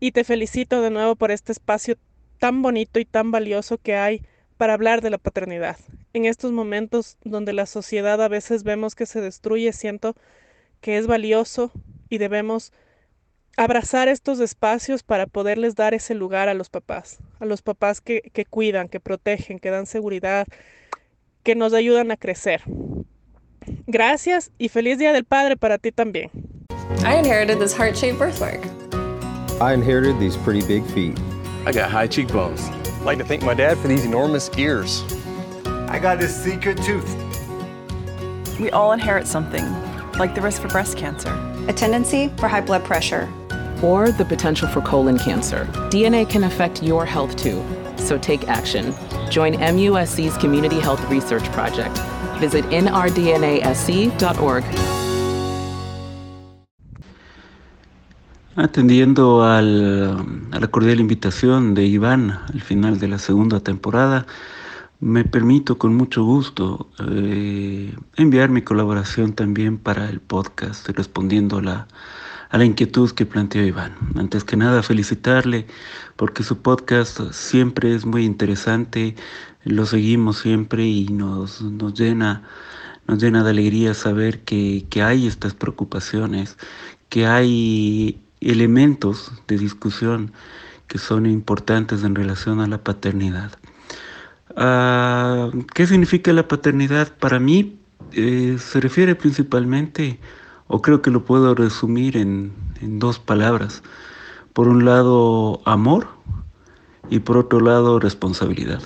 y 0.00 0.12
te 0.12 0.24
felicito 0.24 0.80
de 0.80 0.90
nuevo 0.90 1.16
por 1.16 1.30
este 1.30 1.52
espacio 1.52 1.96
tan 2.38 2.62
bonito 2.62 2.98
y 2.98 3.04
tan 3.04 3.30
valioso 3.30 3.78
que 3.78 3.96
hay 3.96 4.22
para 4.56 4.74
hablar 4.74 5.00
de 5.00 5.10
la 5.10 5.18
paternidad. 5.18 5.76
En 6.12 6.24
estos 6.24 6.52
momentos 6.52 7.16
donde 7.24 7.52
la 7.52 7.66
sociedad 7.66 8.20
a 8.22 8.28
veces 8.28 8.64
vemos 8.64 8.94
que 8.94 9.06
se 9.06 9.20
destruye, 9.20 9.72
siento 9.72 10.14
que 10.80 10.98
es 10.98 11.06
valioso 11.06 11.72
y 12.08 12.18
debemos 12.18 12.72
abrazar 13.56 14.08
estos 14.08 14.40
espacios 14.40 15.02
para 15.02 15.26
poderles 15.26 15.74
dar 15.74 15.94
ese 15.94 16.14
lugar 16.14 16.48
a 16.48 16.54
los 16.54 16.70
papás, 16.70 17.18
a 17.40 17.44
los 17.44 17.62
papás 17.62 18.00
que, 18.00 18.30
que 18.32 18.44
cuidan, 18.44 18.88
que 18.88 19.00
protegen, 19.00 19.58
que 19.58 19.70
dan 19.70 19.86
seguridad, 19.86 20.46
que 21.42 21.54
nos 21.54 21.72
ayudan 21.74 22.10
a 22.10 22.16
crecer. 22.16 22.62
Gracias 23.86 24.50
y 24.58 24.68
feliz 24.68 24.98
Día 24.98 25.12
del 25.12 25.24
Padre 25.24 25.56
para 25.56 25.78
ti 25.78 25.92
también. 25.92 26.30
I 27.04 27.16
inherited 27.16 27.58
this 27.58 27.72
heart-shaped 27.74 28.18
birthmark. 28.18 28.60
I 29.60 29.74
inherited 29.74 30.18
these 30.18 30.36
pretty 30.36 30.66
big 30.66 30.84
feet. 30.92 31.18
I 31.66 31.72
got 31.72 31.90
high 31.90 32.08
cheekbones. 32.08 32.60
I'd 33.00 33.04
like 33.04 33.18
to 33.18 33.24
thank 33.24 33.42
my 33.42 33.54
dad 33.54 33.78
for 33.78 33.88
these 33.88 34.04
enormous 34.04 34.50
ears. 34.58 35.04
I 35.88 35.98
got 35.98 36.18
this 36.18 36.34
secret 36.34 36.78
tooth. 36.82 37.16
We 38.58 38.70
all 38.70 38.92
inherit 38.92 39.26
something, 39.26 39.64
like 40.18 40.34
the 40.34 40.40
risk 40.40 40.62
for 40.62 40.68
breast 40.68 40.96
cancer, 40.96 41.32
a 41.68 41.72
tendency 41.72 42.28
for 42.38 42.48
high 42.48 42.60
blood 42.60 42.84
pressure, 42.84 43.28
or 43.82 44.12
the 44.12 44.24
potential 44.24 44.68
for 44.68 44.80
colon 44.80 45.18
cancer. 45.18 45.66
DNA 45.90 46.28
can 46.28 46.44
affect 46.44 46.82
your 46.82 47.04
health 47.04 47.36
too, 47.36 47.62
so 47.96 48.16
take 48.18 48.48
action. 48.48 48.94
Join 49.30 49.54
MUSC's 49.54 50.36
Community 50.38 50.80
Health 50.80 51.02
Research 51.10 51.44
Project. 51.52 51.98
Visit 52.38 52.64
nrdnasc.org. 52.70 54.64
Atendiendo 58.54 59.44
al, 59.44 60.26
a 60.50 60.60
la 60.60 60.66
cordial 60.66 61.00
invitación 61.00 61.72
de 61.74 61.86
Iván 61.86 62.38
al 62.52 62.60
final 62.60 62.98
de 62.98 63.08
la 63.08 63.18
segunda 63.18 63.60
temporada, 63.60 64.26
me 65.00 65.24
permito 65.24 65.78
con 65.78 65.96
mucho 65.96 66.22
gusto 66.22 66.90
eh, 67.10 67.96
enviar 68.16 68.50
mi 68.50 68.60
colaboración 68.60 69.32
también 69.32 69.78
para 69.78 70.08
el 70.08 70.20
podcast, 70.20 70.88
respondiendo 70.90 71.62
la, 71.62 71.88
a 72.52 72.58
la 72.58 72.64
inquietud 72.64 73.10
que 73.10 73.26
planteó 73.26 73.64
Iván. 73.64 73.96
Antes 74.14 74.44
que 74.44 74.56
nada, 74.56 74.82
felicitarle 74.82 75.66
porque 76.16 76.44
su 76.44 76.58
podcast 76.58 77.32
siempre 77.32 77.94
es 77.94 78.04
muy 78.04 78.24
interesante, 78.24 79.16
lo 79.64 79.86
seguimos 79.86 80.38
siempre 80.38 80.86
y 80.86 81.08
nos, 81.08 81.62
nos, 81.62 81.94
llena, 81.94 82.42
nos 83.06 83.22
llena 83.22 83.42
de 83.42 83.50
alegría 83.50 83.94
saber 83.94 84.40
que, 84.40 84.84
que 84.90 85.02
hay 85.02 85.26
estas 85.26 85.54
preocupaciones, 85.54 86.58
que 87.08 87.26
hay 87.26 88.20
elementos 88.40 89.32
de 89.48 89.56
discusión 89.56 90.32
que 90.88 90.98
son 90.98 91.24
importantes 91.26 92.04
en 92.04 92.14
relación 92.14 92.60
a 92.60 92.66
la 92.66 92.84
paternidad. 92.84 93.52
Ah, 94.56 95.50
¿Qué 95.74 95.86
significa 95.86 96.34
la 96.34 96.46
paternidad? 96.48 97.16
Para 97.16 97.38
mí 97.38 97.78
eh, 98.12 98.56
se 98.58 98.80
refiere 98.80 99.14
principalmente, 99.14 100.18
o 100.72 100.80
creo 100.80 101.02
que 101.02 101.10
lo 101.10 101.22
puedo 101.22 101.54
resumir 101.54 102.16
en, 102.16 102.50
en 102.80 102.98
dos 102.98 103.18
palabras. 103.18 103.82
Por 104.54 104.68
un 104.68 104.86
lado, 104.86 105.60
amor 105.66 106.08
y 107.10 107.18
por 107.18 107.36
otro 107.36 107.60
lado, 107.60 108.00
responsabilidad. 108.00 108.80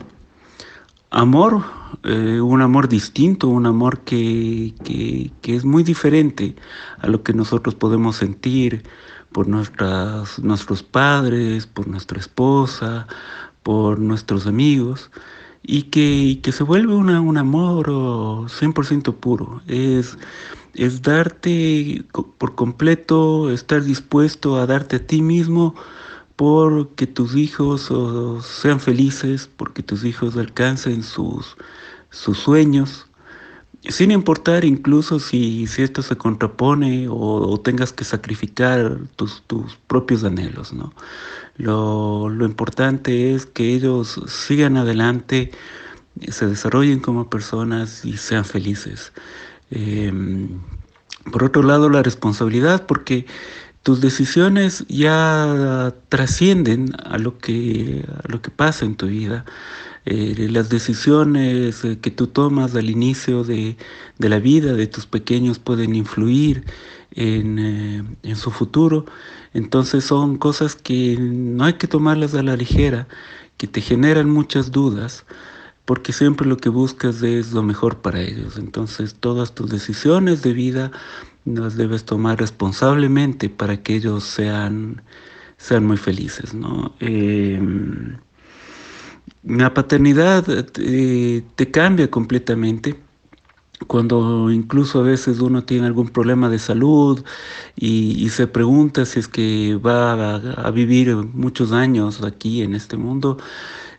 Amor, 1.11 1.63
eh, 2.03 2.41
un 2.41 2.61
amor 2.61 2.89
distinto, 2.89 3.47
un 3.47 3.67
amor 3.67 4.01
que, 4.01 4.75
que, 4.83 5.31
que, 5.43 5.55
es 5.55 5.65
muy 5.65 5.85
diferente 5.85 6.57
a 6.99 7.07
lo 7.07 7.23
que 7.23 7.33
nosotros 7.33 7.77
podemos 7.77 8.17
sentir 8.17 8.83
por 9.31 9.47
nuestras, 9.47 10.41
nuestros 10.41 10.83
padres, 10.83 11.69
por 11.69 11.87
nuestra 11.87 12.19
esposa, 12.19 13.07
por 13.63 14.01
nuestros 14.01 14.49
amigos, 14.49 15.13
y 15.63 15.85
que, 15.85 16.41
que 16.43 16.51
se 16.51 16.65
vuelve 16.65 16.95
una, 16.95 17.21
un 17.21 17.39
amor 17.39 17.87
100% 17.87 19.15
puro. 19.15 19.63
Es, 19.69 20.19
es 20.77 21.03
darte 21.03 22.05
por 22.39 22.55
completo, 22.55 23.51
estar 23.51 23.83
dispuesto 23.83 24.57
a 24.57 24.67
darte 24.67 24.97
a 24.97 25.07
ti 25.07 25.23
mismo 25.23 25.75
porque 26.37 27.07
tus 27.07 27.35
hijos 27.35 27.91
sean 28.45 28.79
felices, 28.79 29.49
porque 29.57 29.83
tus 29.83 30.05
hijos 30.05 30.37
alcancen 30.37 31.03
sus, 31.03 31.57
sus 32.11 32.39
sueños, 32.39 33.07
sin 33.89 34.11
importar 34.11 34.65
incluso 34.65 35.19
si, 35.19 35.67
si 35.67 35.83
esto 35.83 36.03
se 36.03 36.17
contrapone 36.17 37.07
o, 37.09 37.59
tengas 37.61 37.93
que 37.93 38.05
sacrificar 38.05 38.99
tus, 39.17 39.43
tus 39.47 39.77
propios 39.87 40.25
anhelos. 40.25 40.73
¿no? 40.73 40.93
Lo, 41.57 42.29
lo, 42.29 42.45
importante 42.45 43.35
es 43.35 43.47
que 43.47 43.75
ellos 43.75 44.21
sigan 44.27 44.77
adelante, 44.77 45.53
se 46.29 46.47
desarrollen 46.47 47.01
como 47.01 47.31
personas 47.31 48.05
y 48.05 48.17
sean 48.19 48.45
felices. 48.45 49.13
Eh, 49.71 50.13
por 51.31 51.45
otro 51.45 51.63
lado, 51.63 51.91
la 51.91 52.03
responsabilidad, 52.03 52.87
porque 52.87 53.27
tus 53.87 54.01
decisiones 54.01 54.85
ya 54.89 55.95
trascienden 56.09 56.93
a 57.05 57.19
lo 57.19 57.39
que, 57.39 58.05
a 58.25 58.29
lo 58.29 58.43
que 58.43 58.51
pasa 58.51 58.85
en 58.85 58.97
tu 58.97 59.07
vida. 59.07 59.45
Eh, 60.07 60.49
las 60.51 60.69
decisiones 60.69 61.85
eh, 61.85 61.99
que 62.01 62.11
tú 62.11 62.29
tomas 62.29 62.75
al 62.77 62.91
inicio 62.91 63.45
de, 63.45 63.77
de, 64.19 64.29
la 64.29 64.39
vida 64.39 64.73
de 64.73 64.87
tus 64.87 65.07
pequeños 65.07 65.59
pueden 65.59 65.95
influir 65.97 66.65
en, 67.13 67.59
eh, 67.59 68.05
en, 68.23 68.37
su 68.37 68.51
futuro. 68.51 69.05
Entonces 69.55 70.05
son 70.05 70.37
cosas 70.39 70.77
que 70.77 71.17
no 71.19 71.65
hay 71.65 71.75
que 71.75 71.89
tomarlas 71.89 72.35
a 72.35 72.43
la 72.43 72.57
ligera, 72.57 73.09
que 73.57 73.67
te 73.67 73.81
generan 73.81 74.31
muchas 74.31 74.71
dudas, 74.71 75.25
porque 75.87 76.13
siempre 76.13 76.47
lo 76.47 76.59
que 76.59 76.69
buscas 76.69 77.23
es 77.23 77.53
lo 77.53 77.63
mejor 77.63 77.99
para 77.99 78.21
ellos. 78.21 78.59
Entonces 78.59 79.15
todas 79.15 79.55
tus 79.55 79.71
decisiones 79.71 80.43
de 80.43 80.53
vida 80.53 80.91
las 81.47 81.77
debes 81.77 82.05
tomar 82.05 82.39
responsablemente 82.39 83.49
para 83.49 83.83
que 83.83 83.95
ellos 83.95 84.25
sean, 84.25 85.03
sean 85.57 85.87
muy 85.87 85.97
felices. 85.97 86.53
¿no? 86.53 86.93
Em, 86.99 88.19
la 89.45 89.73
paternidad 89.73 90.45
eh, 90.79 91.45
te 91.55 91.71
cambia 91.71 92.11
completamente 92.11 92.97
cuando 93.87 94.51
incluso 94.51 95.01
a 95.01 95.03
veces 95.03 95.39
uno 95.39 95.63
tiene 95.63 95.87
algún 95.87 96.09
problema 96.09 96.49
de 96.49 96.59
salud 96.59 97.23
y, 97.77 98.29
se 98.31 98.47
pregunta 98.47 99.05
si 99.05 99.21
es 99.21 99.29
que 99.29 99.77
va 99.77 100.15
a, 100.15 100.37
a, 100.67 100.71
vivir 100.71 101.15
muchos 101.15 101.73
años 101.73 102.23
aquí 102.23 102.63
en 102.63 102.75
este 102.75 102.97
mundo, 102.97 103.39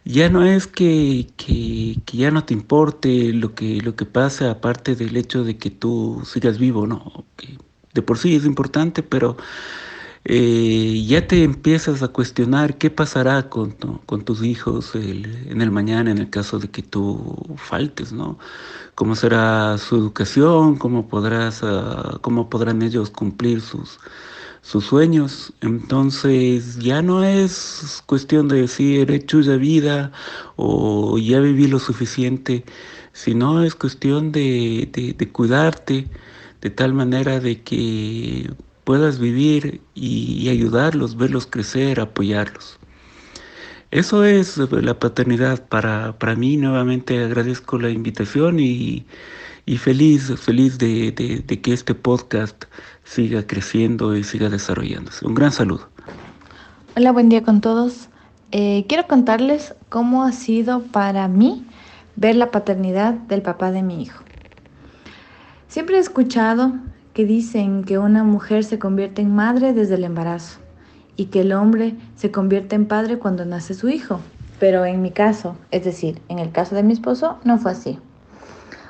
ya 0.08 0.30
no 0.30 0.46
es 0.46 0.68
que, 0.68 1.28
que, 1.38 1.96
ya 2.14 2.32
no 2.32 2.46
te 2.46 2.54
importe 2.54 3.34
lo 3.34 3.54
que, 3.56 3.82
lo 3.82 3.96
que 3.96 4.06
pasa, 4.06 4.52
aparte 4.52 4.96
del 4.96 5.18
hecho 5.18 5.44
de 5.44 5.58
que 5.58 5.70
tú 5.70 6.22
sigas 6.26 6.58
vivo, 6.60 6.88
¿no? 6.88 7.26
De 7.94 8.02
por 8.02 8.18
sí 8.18 8.36
es 8.36 8.46
importante, 8.46 9.04
pero 9.04 9.38
eh, 10.24 11.04
ya 11.08 11.28
te 11.28 11.44
empiezas 11.44 12.04
a 12.04 12.10
cuestionar 12.10 12.78
qué 12.78 12.90
pasará 12.90 13.50
con, 13.50 13.72
con 14.06 14.24
tus 14.24 14.44
hijos 14.44 14.96
en 14.96 15.62
el 15.62 15.72
mañana 15.72 16.12
en 16.12 16.20
el 16.20 16.30
caso 16.30 16.60
de 16.60 16.70
que 16.70 16.84
tú 16.84 17.56
faltes, 17.58 18.14
¿no? 18.14 18.40
¿Cómo 18.96 19.16
será 19.16 19.78
su 19.78 19.98
educación? 19.98 20.78
¿Cómo, 20.78 21.08
podrás, 21.08 21.64
uh, 21.64 22.20
cómo 22.22 22.50
podrán 22.50 22.82
ellos 22.82 23.10
cumplir 23.10 23.62
sus 23.62 24.00
sus 24.68 24.86
sueños. 24.86 25.54
Entonces 25.62 26.78
ya 26.80 27.02
no 27.02 27.24
es 27.24 28.04
cuestión 28.06 28.50
de 28.50 28.62
decir 28.62 29.10
he 29.12 29.16
hecho 29.16 29.40
ya 29.40 29.56
vida 29.56 30.12
o 30.58 31.18
ya 31.18 31.40
viví 31.40 31.68
lo 31.68 31.80
suficiente, 31.80 32.66
sino 33.14 33.64
es 33.64 33.76
cuestión 33.76 34.34
de, 34.34 34.90
de, 35.18 35.30
cuidarte 35.30 36.08
de 36.62 36.70
tal 36.70 36.94
manera 36.94 37.40
de 37.40 37.62
que 37.62 38.52
puedas 38.84 39.20
vivir 39.20 39.80
y, 39.96 40.50
ayudarlos, 40.50 41.16
verlos 41.16 41.48
crecer, 41.48 42.02
apoyarlos. 42.02 42.78
Eso 43.92 44.26
es 44.26 44.58
la 44.58 45.00
paternidad 45.00 45.66
para, 45.70 46.20
para 46.20 46.36
mí. 46.36 46.58
Nuevamente 46.58 47.24
agradezco 47.24 47.80
la 47.80 47.90
invitación 47.90 48.60
y, 48.60 49.06
y 49.68 49.78
feliz, 49.78 50.34
feliz 50.40 50.78
de, 50.78 51.12
de, 51.12 51.44
de 51.46 51.62
que 51.62 51.74
este 51.74 51.94
podcast 51.94 52.64
siga 53.04 53.46
creciendo 53.46 54.16
y 54.16 54.24
siga 54.24 54.50
desarrollándose. 54.50 55.28
Un 55.28 55.36
gran 55.36 55.52
saludo. 55.52 55.90
Hola, 56.96 57.12
buen 57.12 57.28
día 57.28 57.44
con 57.44 57.60
todos. 57.60 58.08
Eh, 58.52 58.86
quiero 58.88 59.08
contarles 59.08 59.76
cómo 59.90 60.24
ha 60.24 60.32
sido 60.32 60.84
para 60.84 61.28
mí 61.28 61.66
ver 62.16 62.38
la 62.38 62.50
paternidad 62.50 63.14
del 63.14 63.42
papá 63.42 63.72
de 63.72 63.84
mi 63.84 64.02
hijo. 64.02 64.24
Siempre 65.68 65.98
he 65.98 66.00
escuchado 66.00 66.74
que 67.14 67.26
dicen 67.26 67.84
que 67.84 68.00
una 68.00 68.24
mujer 68.24 68.64
se 68.64 68.80
convierte 68.80 69.22
en 69.22 69.36
madre 69.36 69.74
desde 69.74 69.96
el 69.96 70.06
embarazo 70.06 70.60
y 71.18 71.26
que 71.26 71.42
el 71.42 71.52
hombre 71.52 71.94
se 72.16 72.32
convierte 72.32 72.78
en 72.78 72.86
padre 72.86 73.20
cuando 73.20 73.44
nace 73.44 73.74
su 73.74 73.90
hijo. 73.90 74.22
Pero 74.62 74.86
en 74.86 75.02
mi 75.02 75.12
caso, 75.12 75.58
es 75.72 75.84
decir, 75.84 76.22
en 76.30 76.40
el 76.40 76.54
caso 76.54 76.74
de 76.74 76.84
mi 76.84 76.94
esposo, 76.94 77.38
no 77.44 77.58
fue 77.58 77.72
así. 77.72 78.00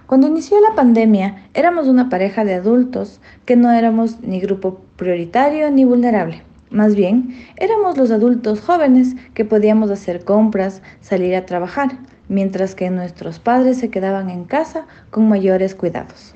Cuando 0.07 0.27
inició 0.27 0.61
la 0.61 0.73
pandemia, 0.73 1.49
éramos 1.53 1.89
una 1.89 2.07
pareja 2.07 2.45
de 2.45 2.53
adultos 2.53 3.19
que 3.43 3.57
no 3.57 3.73
éramos 3.73 4.21
ni 4.21 4.39
grupo 4.39 4.79
prioritario 4.95 5.69
ni 5.69 5.83
vulnerable. 5.83 6.43
Más 6.69 6.95
bien, 6.95 7.35
éramos 7.57 7.97
los 7.97 8.09
adultos 8.11 8.61
jóvenes 8.61 9.17
que 9.33 9.43
podíamos 9.43 9.91
hacer 9.91 10.23
compras, 10.23 10.81
salir 11.01 11.35
a 11.35 11.45
trabajar, 11.45 11.97
mientras 12.29 12.73
que 12.73 12.89
nuestros 12.89 13.39
padres 13.39 13.79
se 13.79 13.89
quedaban 13.89 14.29
en 14.29 14.45
casa 14.45 14.85
con 15.09 15.27
mayores 15.27 15.75
cuidados. 15.75 16.35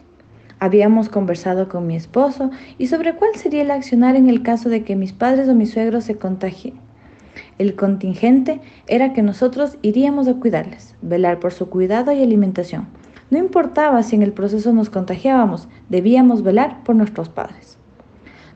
Habíamos 0.59 1.07
conversado 1.07 1.69
con 1.69 1.87
mi 1.87 1.95
esposo 1.95 2.51
y 2.77 2.87
sobre 2.87 3.15
cuál 3.15 3.35
sería 3.35 3.61
el 3.61 3.71
accionar 3.71 4.17
en 4.17 4.27
el 4.27 4.43
caso 4.43 4.67
de 4.67 4.83
que 4.83 4.97
mis 4.97 5.13
padres 5.13 5.47
o 5.47 5.55
mis 5.55 5.71
suegros 5.71 6.03
se 6.03 6.17
contagien. 6.17 6.73
El 7.57 7.75
contingente 7.77 8.59
era 8.87 9.13
que 9.13 9.21
nosotros 9.21 9.77
iríamos 9.81 10.27
a 10.27 10.33
cuidarles, 10.33 10.95
velar 11.01 11.39
por 11.39 11.53
su 11.53 11.69
cuidado 11.69 12.11
y 12.11 12.21
alimentación, 12.21 12.87
no 13.31 13.37
importaba 13.37 14.03
si 14.03 14.17
en 14.17 14.23
el 14.23 14.33
proceso 14.33 14.73
nos 14.73 14.89
contagiábamos, 14.89 15.69
debíamos 15.87 16.43
velar 16.43 16.83
por 16.83 16.97
nuestros 16.97 17.29
padres. 17.29 17.77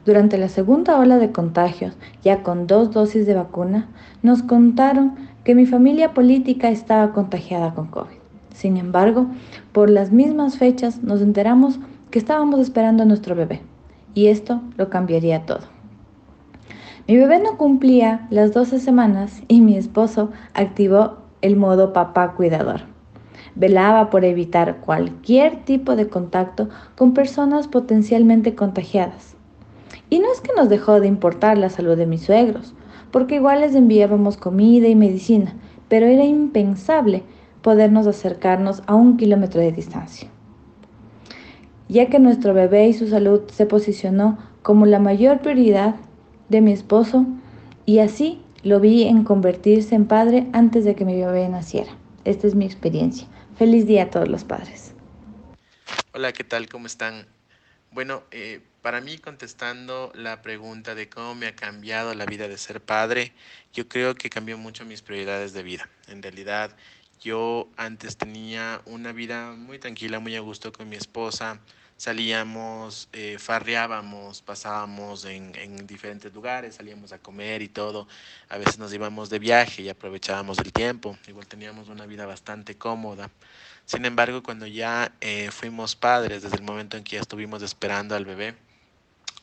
Durante 0.06 0.38
la 0.38 0.50
segunda 0.50 1.00
ola 1.00 1.18
de 1.18 1.32
contagios, 1.32 1.98
ya 2.22 2.44
con 2.44 2.68
dos 2.68 2.92
dosis 2.92 3.26
de 3.26 3.36
vacuna, 3.36 3.88
nos 4.22 4.44
contaron 4.44 5.16
que 5.46 5.56
mi 5.56 5.66
familia 5.66 6.14
política 6.14 6.70
estaba 6.70 7.14
contagiada 7.14 7.74
con 7.74 7.88
COVID. 7.88 8.18
Sin 8.54 8.76
embargo, 8.76 9.28
por 9.72 9.90
las 9.90 10.12
mismas 10.12 10.58
fechas 10.58 11.02
nos 11.02 11.22
enteramos 11.22 11.80
que 12.12 12.20
estábamos 12.20 12.60
esperando 12.60 13.04
a 13.04 13.06
nuestro 13.06 13.34
bebé, 13.34 13.62
y 14.14 14.28
esto 14.28 14.62
lo 14.76 14.90
cambiaría 14.90 15.46
todo. 15.46 15.62
Mi 17.08 17.16
bebé 17.16 17.40
no 17.40 17.58
cumplía 17.58 18.28
las 18.30 18.54
12 18.54 18.80
semanas 18.80 19.42
y 19.48 19.62
mi 19.62 19.78
esposo 19.78 20.32
activó 20.54 21.20
el 21.42 21.56
modo 21.56 21.94
papá 21.94 22.34
cuidador 22.34 22.95
velaba 23.56 24.10
por 24.10 24.26
evitar 24.26 24.78
cualquier 24.82 25.64
tipo 25.64 25.96
de 25.96 26.08
contacto 26.08 26.70
con 26.96 27.14
personas 27.14 27.68
potencialmente 27.68 28.56
contagiadas. 28.56 29.36
Y 30.10 30.20
no 30.20 30.32
es 30.32 30.42
que 30.42 30.54
nos 30.56 30.70
dejó 30.70 31.00
de 31.00 31.08
importar 31.08 31.58
la 31.58 31.70
salud 31.70 31.98
de 31.98 32.06
mis 32.06 32.24
suegros, 32.24 32.74
porque 33.12 33.36
igual 33.36 33.62
les 33.62 33.76
enviábamos 33.76 34.38
comida 34.38 34.88
y 34.88 34.96
medicina, 34.96 35.56
pero 35.88 36.06
era 36.06 36.26
impensable 36.26 37.24
podernos 37.62 38.08
acercarnos 38.08 38.84
a 38.86 38.96
un 38.96 39.18
kilómetro 39.18 39.62
de 39.62 39.72
distancia. 39.72 40.30
Ya 41.88 42.08
que 42.08 42.20
nuestro 42.20 42.54
bebé 42.54 42.88
y 42.88 42.94
su 42.94 43.08
salud 43.08 43.42
se 43.48 43.66
posicionó 43.66 44.38
como 44.62 44.86
la 44.86 45.00
mayor 45.00 45.40
prioridad 45.40 45.96
de 46.50 46.62
mi 46.62 46.72
esposo, 46.72 47.26
y 47.86 48.00
así 48.00 48.42
lo 48.64 48.80
vi 48.80 49.04
en 49.04 49.24
convertirse 49.24 49.96
en 49.96 50.06
padre 50.06 50.48
antes 50.52 50.86
de 50.86 50.96
que 50.96 51.06
mi 51.06 51.16
bebé 51.16 51.48
naciera. 51.50 51.92
Esta 52.24 52.48
es 52.48 52.56
mi 52.56 52.66
experiencia. 52.66 53.28
Feliz 53.58 53.88
día 53.88 54.04
a 54.04 54.10
todos 54.10 54.28
los 54.28 54.44
padres. 54.44 54.94
Hola, 56.12 56.34
¿qué 56.34 56.44
tal? 56.44 56.68
¿Cómo 56.68 56.88
están? 56.88 57.26
Bueno, 57.92 58.24
eh, 58.32 58.60
para 58.82 59.00
mí 59.00 59.18
contestando 59.18 60.12
la 60.14 60.42
pregunta 60.42 60.94
de 60.94 61.08
cómo 61.10 61.36
me 61.36 61.48
ha 61.48 61.56
cambiado 61.56 62.14
la 62.16 62.26
vida 62.26 62.50
de 62.50 62.58
ser 62.58 62.82
padre, 62.82 63.34
yo 63.74 63.88
creo 63.88 64.16
que 64.16 64.30
cambió 64.30 64.58
mucho 64.58 64.84
mis 64.86 65.02
prioridades 65.02 65.54
de 65.54 65.64
vida. 65.64 65.90
En 66.08 66.22
realidad, 66.22 66.76
yo 67.22 67.70
antes 67.78 68.18
tenía 68.18 68.82
una 68.86 69.12
vida 69.12 69.54
muy 69.54 69.80
tranquila, 69.80 70.20
muy 70.20 70.36
a 70.36 70.42
gusto 70.42 70.72
con 70.72 70.90
mi 70.90 70.96
esposa. 70.96 71.60
Salíamos, 71.98 73.08
eh, 73.14 73.38
farreábamos, 73.40 74.42
pasábamos 74.42 75.24
en, 75.26 75.56
en 75.56 75.88
diferentes 75.88 76.34
lugares, 76.34 76.76
salíamos 76.76 77.14
a 77.14 77.20
comer 77.20 77.62
y 77.62 77.70
todo. 77.70 78.08
A 78.50 78.58
veces 78.58 78.78
nos 78.78 78.94
íbamos 78.94 79.30
de 79.30 79.40
viaje 79.40 79.82
y 79.82 79.90
aprovechábamos 79.90 80.60
el 80.60 80.74
tiempo. 80.74 81.18
Igual 81.28 81.48
teníamos 81.48 81.88
una 81.88 82.06
vida 82.06 82.26
bastante 82.26 82.76
cómoda. 82.76 83.30
Sin 83.86 84.04
embargo, 84.06 84.44
cuando 84.44 84.66
ya 84.68 85.14
eh, 85.22 85.52
fuimos 85.52 85.96
padres, 85.96 86.42
desde 86.42 86.58
el 86.58 86.64
momento 86.64 86.98
en 86.98 87.04
que 87.04 87.16
ya 87.16 87.22
estuvimos 87.22 87.62
esperando 87.62 88.16
al 88.16 88.26
bebé, 88.26 88.56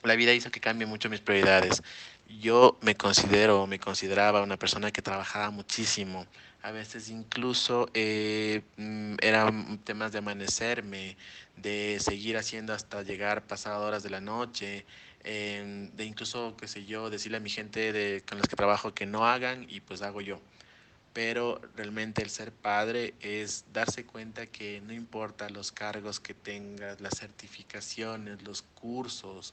la 0.03 0.17
vida 0.17 0.33
hizo 0.33 0.51
que 0.51 0.61
cambie 0.61 0.87
mucho 0.87 1.09
mis 1.09 1.21
prioridades. 1.21 1.83
Yo 2.41 2.77
me 2.81 2.97
considero, 2.97 3.67
me 3.67 3.79
consideraba 3.79 4.43
una 4.43 4.57
persona 4.57 4.91
que 4.91 5.01
trabajaba 5.01 5.51
muchísimo. 5.51 6.27
A 6.63 6.71
veces 6.71 7.09
incluso 7.11 7.89
eh, 7.93 8.63
mm, 8.77 9.17
eran 9.21 9.79
temas 9.79 10.13
de 10.13 10.19
amanecerme, 10.19 11.17
de 11.57 11.99
seguir 12.01 12.37
haciendo 12.37 12.73
hasta 12.73 13.03
llegar 13.03 13.47
pasadas 13.47 13.81
horas 13.81 14.03
de 14.05 14.11
la 14.11 14.21
noche, 14.21 14.87
eh, 15.25 15.91
de 15.93 16.05
incluso, 16.05 16.57
qué 16.57 16.69
sé 16.69 16.85
yo, 16.85 17.11
decirle 17.11 17.39
a 17.39 17.41
mi 17.41 17.51
gente 17.51 17.93
de, 17.93 18.23
con 18.29 18.39
los 18.39 18.47
que 18.47 18.55
trabajo 18.57 18.95
que 18.95 19.07
no 19.07 19.27
hagan 19.27 19.67
y 19.69 19.81
pues 19.81 20.03
hago 20.03 20.21
yo. 20.21 20.41
Pero 21.13 21.61
realmente 21.77 22.23
el 22.23 22.31
ser 22.31 22.53
padre 22.53 23.15
es 23.21 23.65
darse 23.73 24.07
cuenta 24.07 24.47
que 24.47 24.81
no 24.83 24.93
importa 24.93 25.51
los 25.51 25.73
cargos 25.73 26.21
que 26.21 26.33
tengas, 26.33 27.01
las 27.01 27.19
certificaciones, 27.19 28.43
los 28.43 28.63
cursos, 28.63 29.53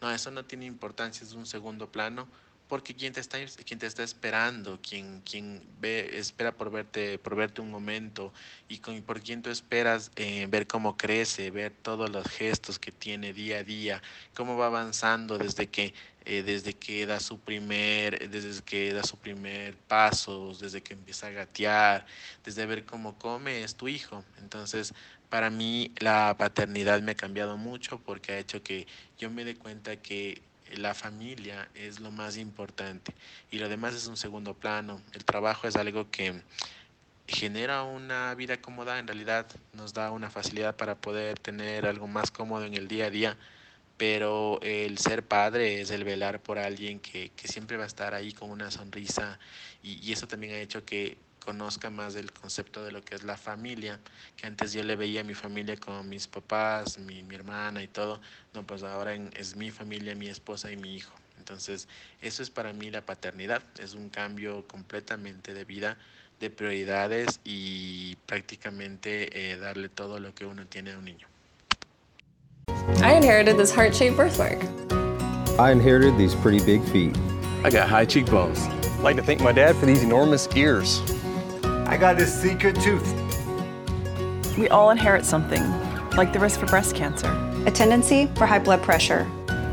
no, 0.00 0.10
eso 0.10 0.30
no 0.30 0.44
tiene 0.44 0.66
importancia, 0.66 1.24
es 1.24 1.32
un 1.32 1.46
segundo 1.46 1.90
plano, 1.90 2.28
porque 2.68 2.94
quien 2.94 3.12
te 3.14 3.20
está, 3.20 3.38
quien 3.64 3.78
te 3.78 3.86
está 3.86 4.02
esperando, 4.02 4.78
quien, 4.82 5.22
quien 5.22 5.62
ve, 5.80 6.18
espera 6.18 6.52
por 6.52 6.70
verte, 6.70 7.18
por 7.18 7.34
verte 7.34 7.62
un 7.62 7.70
momento 7.70 8.32
y 8.68 8.78
con, 8.78 9.00
por 9.02 9.22
quien 9.22 9.40
tú 9.42 9.50
esperas 9.50 10.10
eh, 10.16 10.46
ver 10.50 10.66
cómo 10.66 10.96
crece, 10.96 11.50
ver 11.50 11.72
todos 11.72 12.10
los 12.10 12.28
gestos 12.28 12.78
que 12.78 12.92
tiene 12.92 13.32
día 13.32 13.58
a 13.58 13.64
día, 13.64 14.02
cómo 14.34 14.56
va 14.58 14.66
avanzando 14.66 15.38
desde 15.38 15.68
que, 15.68 15.94
eh, 16.26 16.42
desde 16.42 16.74
que 16.74 17.06
da 17.06 17.20
su 17.20 17.40
primer, 17.40 18.28
desde 18.28 18.62
que 18.62 18.92
da 18.92 19.02
su 19.02 19.16
primer 19.16 19.74
paso, 19.76 20.54
desde 20.60 20.82
que 20.82 20.92
empieza 20.92 21.28
a 21.28 21.30
gatear, 21.30 22.06
desde 22.44 22.66
ver 22.66 22.84
cómo 22.84 23.18
come, 23.18 23.64
es 23.64 23.76
tu 23.76 23.88
hijo. 23.88 24.24
Entonces, 24.42 24.92
para 25.30 25.48
mí 25.50 25.92
la 26.00 26.36
paternidad 26.38 27.00
me 27.00 27.12
ha 27.12 27.16
cambiado 27.16 27.56
mucho 27.56 27.98
porque 27.98 28.32
ha 28.32 28.38
hecho 28.38 28.62
que 28.62 28.86
yo 29.18 29.30
me 29.30 29.44
dé 29.44 29.56
cuenta 29.56 29.96
que 29.96 30.42
la 30.76 30.94
familia 30.94 31.68
es 31.74 32.00
lo 32.00 32.10
más 32.10 32.36
importante 32.36 33.14
y 33.50 33.58
lo 33.58 33.68
demás 33.68 33.94
es 33.94 34.06
un 34.06 34.16
segundo 34.16 34.54
plano. 34.54 35.00
El 35.12 35.24
trabajo 35.24 35.66
es 35.68 35.76
algo 35.76 36.10
que 36.10 36.42
genera 37.26 37.82
una 37.82 38.34
vida 38.34 38.60
cómoda, 38.60 38.98
en 38.98 39.06
realidad 39.06 39.46
nos 39.74 39.92
da 39.92 40.10
una 40.10 40.30
facilidad 40.30 40.76
para 40.76 40.96
poder 40.96 41.38
tener 41.38 41.86
algo 41.86 42.06
más 42.06 42.30
cómodo 42.30 42.64
en 42.64 42.74
el 42.74 42.88
día 42.88 43.06
a 43.06 43.10
día, 43.10 43.36
pero 43.98 44.58
el 44.62 44.98
ser 44.98 45.26
padre 45.26 45.80
es 45.80 45.90
el 45.90 46.04
velar 46.04 46.40
por 46.40 46.58
alguien 46.58 47.00
que, 47.00 47.30
que 47.36 47.48
siempre 47.48 47.76
va 47.76 47.84
a 47.84 47.86
estar 47.88 48.14
ahí 48.14 48.32
con 48.32 48.50
una 48.50 48.70
sonrisa 48.70 49.38
y, 49.82 49.98
y 50.06 50.12
eso 50.12 50.26
también 50.26 50.54
ha 50.54 50.60
hecho 50.60 50.84
que 50.84 51.18
conozca 51.48 51.88
más 51.88 52.12
del 52.12 52.30
concepto 52.30 52.84
de 52.84 52.92
lo 52.92 53.02
que 53.02 53.14
es 53.14 53.24
la 53.24 53.38
familia, 53.38 53.98
que 54.36 54.46
antes 54.46 54.74
yo 54.74 54.82
le 54.82 54.96
veía 54.96 55.22
a 55.22 55.24
mi 55.24 55.32
familia 55.32 55.78
con 55.78 56.06
mis 56.06 56.26
papás, 56.26 56.98
mi, 56.98 57.22
mi 57.22 57.36
hermana 57.36 57.82
y 57.82 57.88
todo, 57.88 58.20
no, 58.52 58.66
pues 58.66 58.82
ahora 58.82 59.14
en, 59.14 59.30
es 59.34 59.56
mi 59.56 59.70
familia, 59.70 60.14
mi 60.14 60.28
esposa 60.28 60.70
y 60.70 60.76
mi 60.76 60.94
hijo. 60.94 61.14
Entonces, 61.38 61.88
eso 62.20 62.42
es 62.42 62.50
para 62.50 62.74
mí 62.74 62.90
la 62.90 63.00
paternidad, 63.00 63.62
es 63.78 63.94
un 63.94 64.10
cambio 64.10 64.68
completamente 64.68 65.54
de 65.54 65.64
vida, 65.64 65.96
de 66.38 66.50
prioridades 66.50 67.40
y 67.44 68.16
prácticamente 68.26 69.30
eh, 69.32 69.56
darle 69.56 69.88
todo 69.88 70.20
lo 70.20 70.34
que 70.34 70.44
uno 70.44 70.66
tiene 70.66 70.92
a 70.92 70.98
un 70.98 71.06
niño. 71.06 71.28
I 73.02 73.14
inherited 73.16 73.56
this 73.56 73.74
heart-shaped 73.74 74.18
birthmark. 74.18 74.62
I 75.58 75.72
inherited 75.72 76.18
these 76.18 76.34
pretty 76.34 76.62
big 76.62 76.82
feet. 76.92 77.16
I 77.64 77.70
got 77.70 77.88
high 77.88 78.04
cheekbones. 78.04 78.60
I'd 78.98 79.02
like 79.02 79.16
to 79.16 79.22
thank 79.22 79.40
my 79.40 79.52
dad 79.52 79.76
for 79.76 79.86
these 79.86 80.02
enormous 80.02 80.46
ears. 80.54 81.00
I 81.88 81.96
got 81.96 82.18
this 82.18 82.32
secret 82.32 82.78
tooth. 82.82 83.14
We 84.58 84.68
all 84.68 84.90
inherit 84.90 85.24
something, 85.24 85.62
like 86.18 86.34
the 86.34 86.38
risk 86.38 86.60
for 86.60 86.66
breast 86.66 86.94
cancer, 86.94 87.30
a 87.64 87.70
tendency 87.70 88.26
for 88.36 88.44
high 88.44 88.58
blood 88.58 88.82
pressure, 88.82 89.26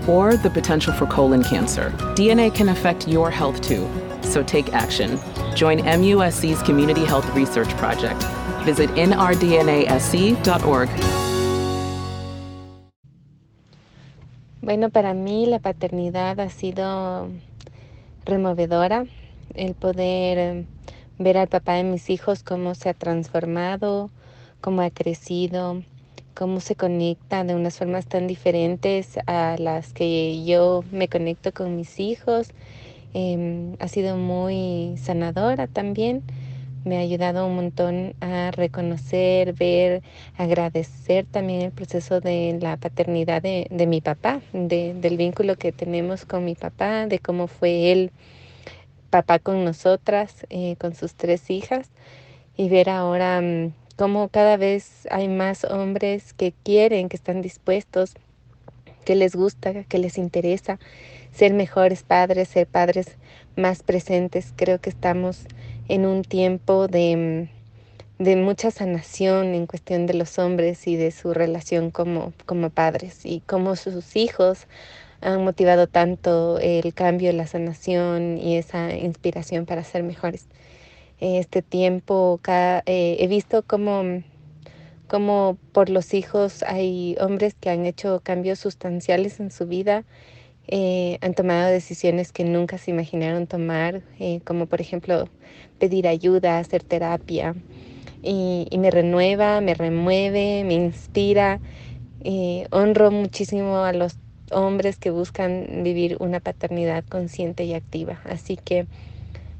or 0.07 0.37
the 0.37 0.49
potential 0.49 0.93
for 0.93 1.07
colon 1.07 1.43
cancer. 1.43 1.89
DNA 2.15 2.55
can 2.55 2.69
affect 2.69 3.05
your 3.05 3.29
health 3.29 3.59
too, 3.59 3.85
so 4.21 4.41
take 4.43 4.71
action. 4.71 5.19
Join 5.55 5.79
MUSC's 5.79 6.63
Community 6.63 7.03
Health 7.03 7.27
Research 7.35 7.75
Project. 7.75 8.23
Visit 8.63 8.89
nrdnasc.org. 8.91 10.89
Bueno, 14.61 14.89
para 14.89 15.13
mí 15.13 15.47
la 15.47 15.59
paternidad 15.59 16.39
ha 16.39 16.49
sido 16.49 17.27
removedora, 18.25 19.05
el 19.53 19.75
poder 19.75 20.65
ver 21.17 21.37
al 21.37 21.47
papá 21.47 21.73
de 21.75 21.83
mis 21.83 22.09
hijos 22.09 22.43
cómo 22.43 22.75
se 22.75 22.89
ha 22.89 22.93
transformado, 22.93 24.09
cómo 24.61 24.81
ha 24.81 24.89
crecido, 24.89 25.81
cómo 26.33 26.59
se 26.59 26.75
conecta 26.75 27.43
de 27.43 27.55
unas 27.55 27.77
formas 27.77 28.05
tan 28.07 28.27
diferentes 28.27 29.17
a 29.25 29.55
las 29.57 29.93
que 29.93 30.43
yo 30.43 30.83
me 30.91 31.07
conecto 31.07 31.53
con 31.53 31.75
mis 31.75 31.99
hijos. 31.99 32.49
Eh, 33.13 33.75
ha 33.79 33.87
sido 33.87 34.17
muy 34.17 34.95
sanadora 34.97 35.67
también. 35.67 36.23
Me 36.83 36.97
ha 36.97 36.99
ayudado 36.99 37.47
un 37.47 37.55
montón 37.55 38.13
a 38.21 38.51
reconocer, 38.51 39.53
ver, 39.53 40.03
agradecer 40.37 41.25
también 41.25 41.61
el 41.61 41.71
proceso 41.71 42.19
de 42.19 42.59
la 42.61 42.77
paternidad 42.77 43.41
de, 43.41 43.67
de 43.71 43.87
mi 43.87 44.01
papá, 44.01 44.41
de, 44.53 44.93
del 44.93 45.17
vínculo 45.17 45.55
que 45.55 45.71
tenemos 45.71 46.25
con 46.25 46.45
mi 46.45 46.53
papá, 46.53 47.07
de 47.07 47.17
cómo 47.17 47.47
fue 47.47 47.91
él 47.91 48.11
papá 49.15 49.39
con 49.39 49.63
nosotras, 49.63 50.45
eh, 50.49 50.75
con 50.77 50.93
sus 50.93 51.13
tres 51.13 51.49
hijas, 51.49 51.89
y 52.57 52.67
ver 52.67 52.89
ahora 52.89 53.39
um, 53.39 53.71
cómo 53.95 54.27
cada 54.27 54.57
vez 54.57 55.07
hay 55.09 55.29
más 55.29 55.63
hombres 55.63 56.33
que 56.33 56.53
quieren, 56.65 57.07
que 57.07 57.15
están 57.15 57.41
dispuestos, 57.41 58.15
que 59.05 59.15
les 59.15 59.33
gusta, 59.33 59.85
que 59.85 59.99
les 59.99 60.17
interesa 60.17 60.79
ser 61.31 61.53
mejores 61.53 62.03
padres, 62.03 62.49
ser 62.49 62.67
padres 62.67 63.15
más 63.55 63.83
presentes. 63.83 64.51
Creo 64.53 64.81
que 64.81 64.89
estamos 64.89 65.45
en 65.87 66.05
un 66.05 66.23
tiempo 66.23 66.89
de, 66.89 67.47
de 68.19 68.35
mucha 68.35 68.69
sanación 68.69 69.53
en 69.53 69.65
cuestión 69.65 70.07
de 70.07 70.15
los 70.15 70.39
hombres 70.39 70.87
y 70.87 70.97
de 70.97 71.11
su 71.11 71.33
relación 71.33 71.89
como, 71.89 72.33
como 72.45 72.69
padres 72.69 73.25
y 73.25 73.39
como 73.39 73.77
sus 73.77 74.17
hijos 74.17 74.67
han 75.25 75.43
motivado 75.43 75.87
tanto 75.87 76.59
el 76.59 76.93
cambio, 76.93 77.33
la 77.33 77.47
sanación 77.47 78.37
y 78.37 78.57
esa 78.57 78.95
inspiración 78.95 79.65
para 79.65 79.83
ser 79.83 80.03
mejores. 80.03 80.47
Este 81.19 81.61
tiempo 81.61 82.39
eh, 82.47 83.17
he 83.19 83.27
visto 83.27 83.63
como, 83.63 84.21
como 85.07 85.57
por 85.71 85.89
los 85.89 86.13
hijos 86.13 86.61
hay 86.63 87.15
hombres 87.19 87.55
que 87.59 87.69
han 87.69 87.85
hecho 87.85 88.21
cambios 88.21 88.59
sustanciales 88.59 89.39
en 89.39 89.49
su 89.49 89.65
vida, 89.65 90.03
eh, 90.67 91.17
han 91.21 91.33
tomado 91.33 91.71
decisiones 91.71 92.31
que 92.31 92.43
nunca 92.43 92.77
se 92.77 92.91
imaginaron 92.91 93.47
tomar, 93.47 94.01
eh, 94.19 94.41
como 94.43 94.67
por 94.67 94.81
ejemplo 94.81 95.27
pedir 95.79 96.07
ayuda, 96.07 96.59
hacer 96.59 96.83
terapia. 96.83 97.55
Y, 98.21 98.67
y 98.71 98.77
me 98.79 98.89
renueva, 98.89 99.61
me 99.61 99.73
remueve, 99.75 100.63
me 100.65 100.73
inspira. 100.73 101.59
honro 102.71 103.11
muchísimo 103.11 103.77
a 103.83 103.93
los 103.93 104.17
hombres 104.51 104.97
que 104.97 105.09
buscan 105.09 105.83
vivir 105.83 106.17
una 106.19 106.39
paternidad 106.39 107.03
consciente 107.07 107.63
y 107.65 107.73
activa. 107.73 108.21
Así 108.25 108.57
que 108.57 108.87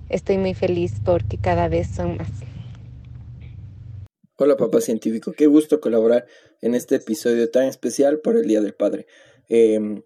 estoy 0.09 0.37
muy 0.37 0.53
feliz 0.53 0.93
porque 1.03 1.37
cada 1.37 1.67
vez 1.67 1.87
son 1.87 2.17
más. 2.17 2.29
Hola 4.37 4.57
papá 4.57 4.81
científico, 4.81 5.31
qué 5.31 5.47
gusto 5.47 5.79
colaborar 5.79 6.25
en 6.61 6.75
este 6.75 6.95
episodio 6.95 7.49
tan 7.49 7.65
especial 7.65 8.19
por 8.19 8.35
el 8.35 8.47
Día 8.47 8.61
del 8.61 8.73
Padre. 8.73 9.07
Em, 9.47 10.03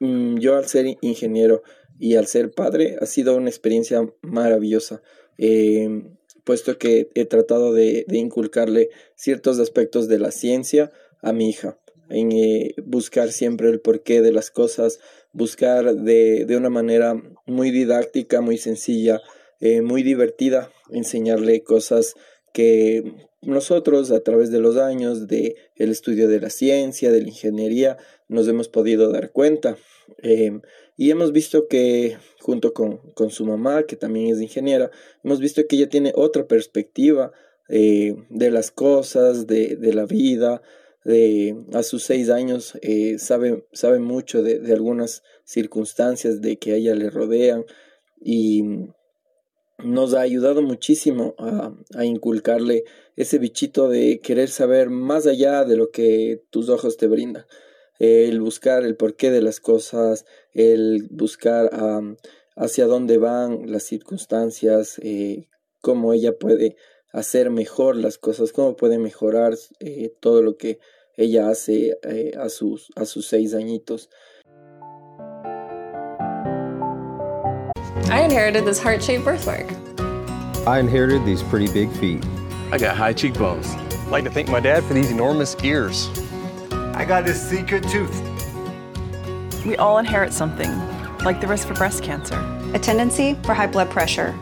mm, 0.00 0.36
yo 0.38 0.56
al 0.56 0.66
ser 0.66 0.98
ingeniero 1.00 1.62
y 1.98 2.16
al 2.16 2.26
ser 2.26 2.50
padre 2.50 2.96
ha 3.00 3.06
sido 3.06 3.36
una 3.36 3.48
experiencia 3.48 4.06
maravillosa, 4.20 5.00
em, 5.38 6.16
puesto 6.42 6.76
que 6.76 7.10
he 7.14 7.24
tratado 7.24 7.72
de 7.72 8.04
inculcarle 8.10 8.90
ciertos 9.14 9.58
aspectos 9.60 10.08
de 10.08 10.18
la 10.18 10.30
ciencia 10.30 10.92
a 11.22 11.32
mi 11.32 11.48
hija 11.48 11.78
en 12.10 12.32
eh, 12.32 12.74
buscar 12.84 13.32
siempre 13.32 13.68
el 13.68 13.80
porqué 13.80 14.22
de 14.22 14.32
las 14.32 14.50
cosas, 14.50 15.00
buscar 15.32 15.94
de, 15.94 16.44
de 16.44 16.56
una 16.56 16.70
manera 16.70 17.14
muy 17.46 17.70
didáctica, 17.70 18.40
muy 18.40 18.58
sencilla, 18.58 19.20
eh, 19.60 19.82
muy 19.82 20.02
divertida, 20.02 20.70
enseñarle 20.90 21.62
cosas 21.62 22.14
que 22.52 23.14
nosotros 23.42 24.10
a 24.10 24.20
través 24.20 24.50
de 24.50 24.60
los 24.60 24.76
años 24.76 25.26
de 25.26 25.56
el 25.76 25.90
estudio 25.90 26.28
de 26.28 26.40
la 26.40 26.50
ciencia, 26.50 27.10
de 27.10 27.22
la 27.22 27.28
ingeniería, 27.28 27.96
nos 28.28 28.48
hemos 28.48 28.68
podido 28.68 29.10
dar 29.10 29.32
cuenta. 29.32 29.76
Em, 30.18 30.60
y 30.96 31.10
hemos 31.10 31.32
visto 31.32 31.66
que 31.68 32.16
junto 32.40 32.72
con, 32.72 32.98
con, 33.14 33.30
su 33.30 33.44
mamá, 33.44 33.84
que 33.84 33.96
también 33.96 34.32
es 34.32 34.40
ingeniera, 34.40 34.90
hemos 35.22 35.40
visto 35.40 35.66
que 35.66 35.76
ella 35.76 35.88
tiene 35.88 36.12
otra 36.14 36.46
perspectiva 36.46 37.32
eh, 37.68 38.14
de 38.28 38.50
las 38.50 38.70
cosas, 38.70 39.46
de, 39.46 39.76
de 39.76 39.94
la 39.94 40.04
vida. 40.04 40.62
De, 41.04 41.54
a 41.74 41.82
sus 41.82 42.02
seis 42.02 42.30
años 42.30 42.78
eh, 42.80 43.18
sabe, 43.18 43.66
sabe 43.72 43.98
mucho 43.98 44.42
de, 44.42 44.58
de 44.58 44.72
algunas 44.72 45.22
circunstancias 45.44 46.40
de 46.40 46.56
que 46.56 46.72
a 46.72 46.76
ella 46.76 46.94
le 46.94 47.10
rodean 47.10 47.66
y 48.20 48.88
nos 49.78 50.14
ha 50.14 50.22
ayudado 50.22 50.62
muchísimo 50.62 51.34
a, 51.38 51.74
a, 51.94 52.04
inculcarle 52.04 52.84
ese 53.16 53.38
bichito 53.38 53.88
de 53.88 54.20
querer 54.20 54.48
saber 54.48 54.88
más 54.88 55.26
allá 55.26 55.64
de 55.64 55.76
lo 55.76 55.90
que 55.90 56.42
tus 56.50 56.68
ojos 56.68 56.96
te 56.96 57.06
brindan. 57.06 57.44
El 57.98 58.40
buscar 58.40 58.84
el 58.84 58.96
porqué 58.96 59.30
de 59.30 59.42
las 59.42 59.60
cosas, 59.60 60.24
el 60.52 61.06
buscar 61.10 61.70
hacia 62.56 62.86
dónde 62.86 63.18
van 63.18 63.70
las 63.70 63.84
circunstancias, 63.84 64.98
eh, 65.02 65.48
cómo 65.80 66.12
ella 66.12 66.36
puede 66.36 66.76
hacer 67.14 67.48
mejor 67.50 67.96
las 67.96 68.18
cosas, 68.18 68.52
cómo 68.52 68.76
puede 68.76 68.98
mejorar 68.98 69.54
eh, 69.80 70.12
todo 70.20 70.42
lo 70.42 70.56
que 70.56 70.80
ella 71.16 71.48
hace 71.48 71.96
eh, 72.02 72.32
a, 72.36 72.48
sus, 72.48 72.90
a 72.96 73.06
sus 73.06 73.28
seis 73.28 73.54
añitos. 73.54 74.08
I 78.10 78.20
inherited 78.20 78.64
this 78.64 78.80
heart-shaped 78.80 79.24
birthmark. 79.24 79.66
I 80.66 80.78
inherited 80.80 81.24
these 81.24 81.42
pretty 81.42 81.72
big 81.72 81.90
feet. 81.92 82.24
I 82.72 82.78
got 82.78 82.96
high 82.96 83.12
cheekbones. 83.12 83.68
I'd 83.74 84.10
like 84.10 84.24
to 84.24 84.30
thank 84.30 84.48
my 84.48 84.60
dad 84.60 84.82
for 84.84 84.94
these 84.94 85.10
enormous 85.10 85.56
ears. 85.62 86.08
I 86.94 87.04
got 87.04 87.24
this 87.24 87.40
secret 87.40 87.84
tooth. 87.88 88.22
We 89.64 89.76
all 89.76 89.98
inherit 89.98 90.32
something, 90.32 90.70
like 91.24 91.40
the 91.40 91.46
risk 91.46 91.68
for 91.68 91.74
breast 91.74 92.02
cancer, 92.02 92.38
a 92.74 92.78
tendency 92.78 93.38
for 93.44 93.54
high 93.54 93.66
blood 93.66 93.90
pressure, 93.90 94.34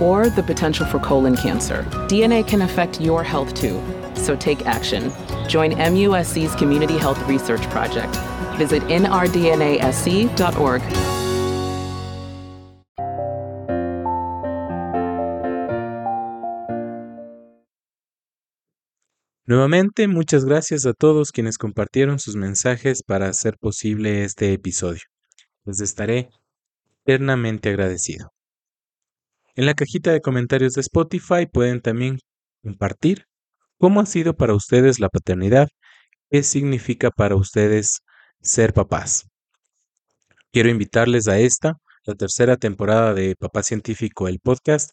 or 0.00 0.28
the 0.28 0.42
potential 0.42 0.86
for 0.86 0.98
colon 0.98 1.36
cancer. 1.36 1.82
DNA 2.08 2.46
can 2.46 2.62
affect 2.62 3.00
your 3.00 3.22
health 3.22 3.54
too, 3.54 3.82
so 4.14 4.36
take 4.36 4.66
action. 4.66 5.12
Join 5.48 5.72
MUSC's 5.72 6.54
Community 6.54 6.98
Health 6.98 7.20
Research 7.28 7.62
Project. 7.70 8.16
Visit 8.56 8.82
nrdnasc.org. 8.84 9.56
Nuevamente, 19.48 20.08
muchas 20.08 20.44
gracias 20.44 20.86
a 20.86 20.92
todos 20.92 21.30
quienes 21.30 21.56
compartieron 21.56 22.18
sus 22.18 22.34
mensajes 22.34 23.04
para 23.04 23.28
hacer 23.28 23.56
posible 23.58 24.24
este 24.24 24.52
episodio. 24.52 25.02
Les 25.64 25.80
estaré 25.80 26.30
eternamente 27.04 27.68
agradecido. 27.68 28.35
En 29.56 29.64
la 29.64 29.72
cajita 29.72 30.12
de 30.12 30.20
comentarios 30.20 30.74
de 30.74 30.82
Spotify 30.82 31.46
pueden 31.50 31.80
también 31.80 32.18
compartir 32.62 33.24
cómo 33.78 34.00
ha 34.00 34.06
sido 34.06 34.36
para 34.36 34.52
ustedes 34.52 35.00
la 35.00 35.08
paternidad, 35.08 35.68
qué 36.30 36.42
significa 36.42 37.10
para 37.10 37.36
ustedes 37.36 38.00
ser 38.42 38.74
papás. 38.74 39.26
Quiero 40.52 40.68
invitarles 40.68 41.26
a 41.26 41.38
esta, 41.38 41.78
la 42.04 42.14
tercera 42.14 42.58
temporada 42.58 43.14
de 43.14 43.34
Papá 43.34 43.62
Científico, 43.62 44.28
el 44.28 44.40
podcast, 44.40 44.90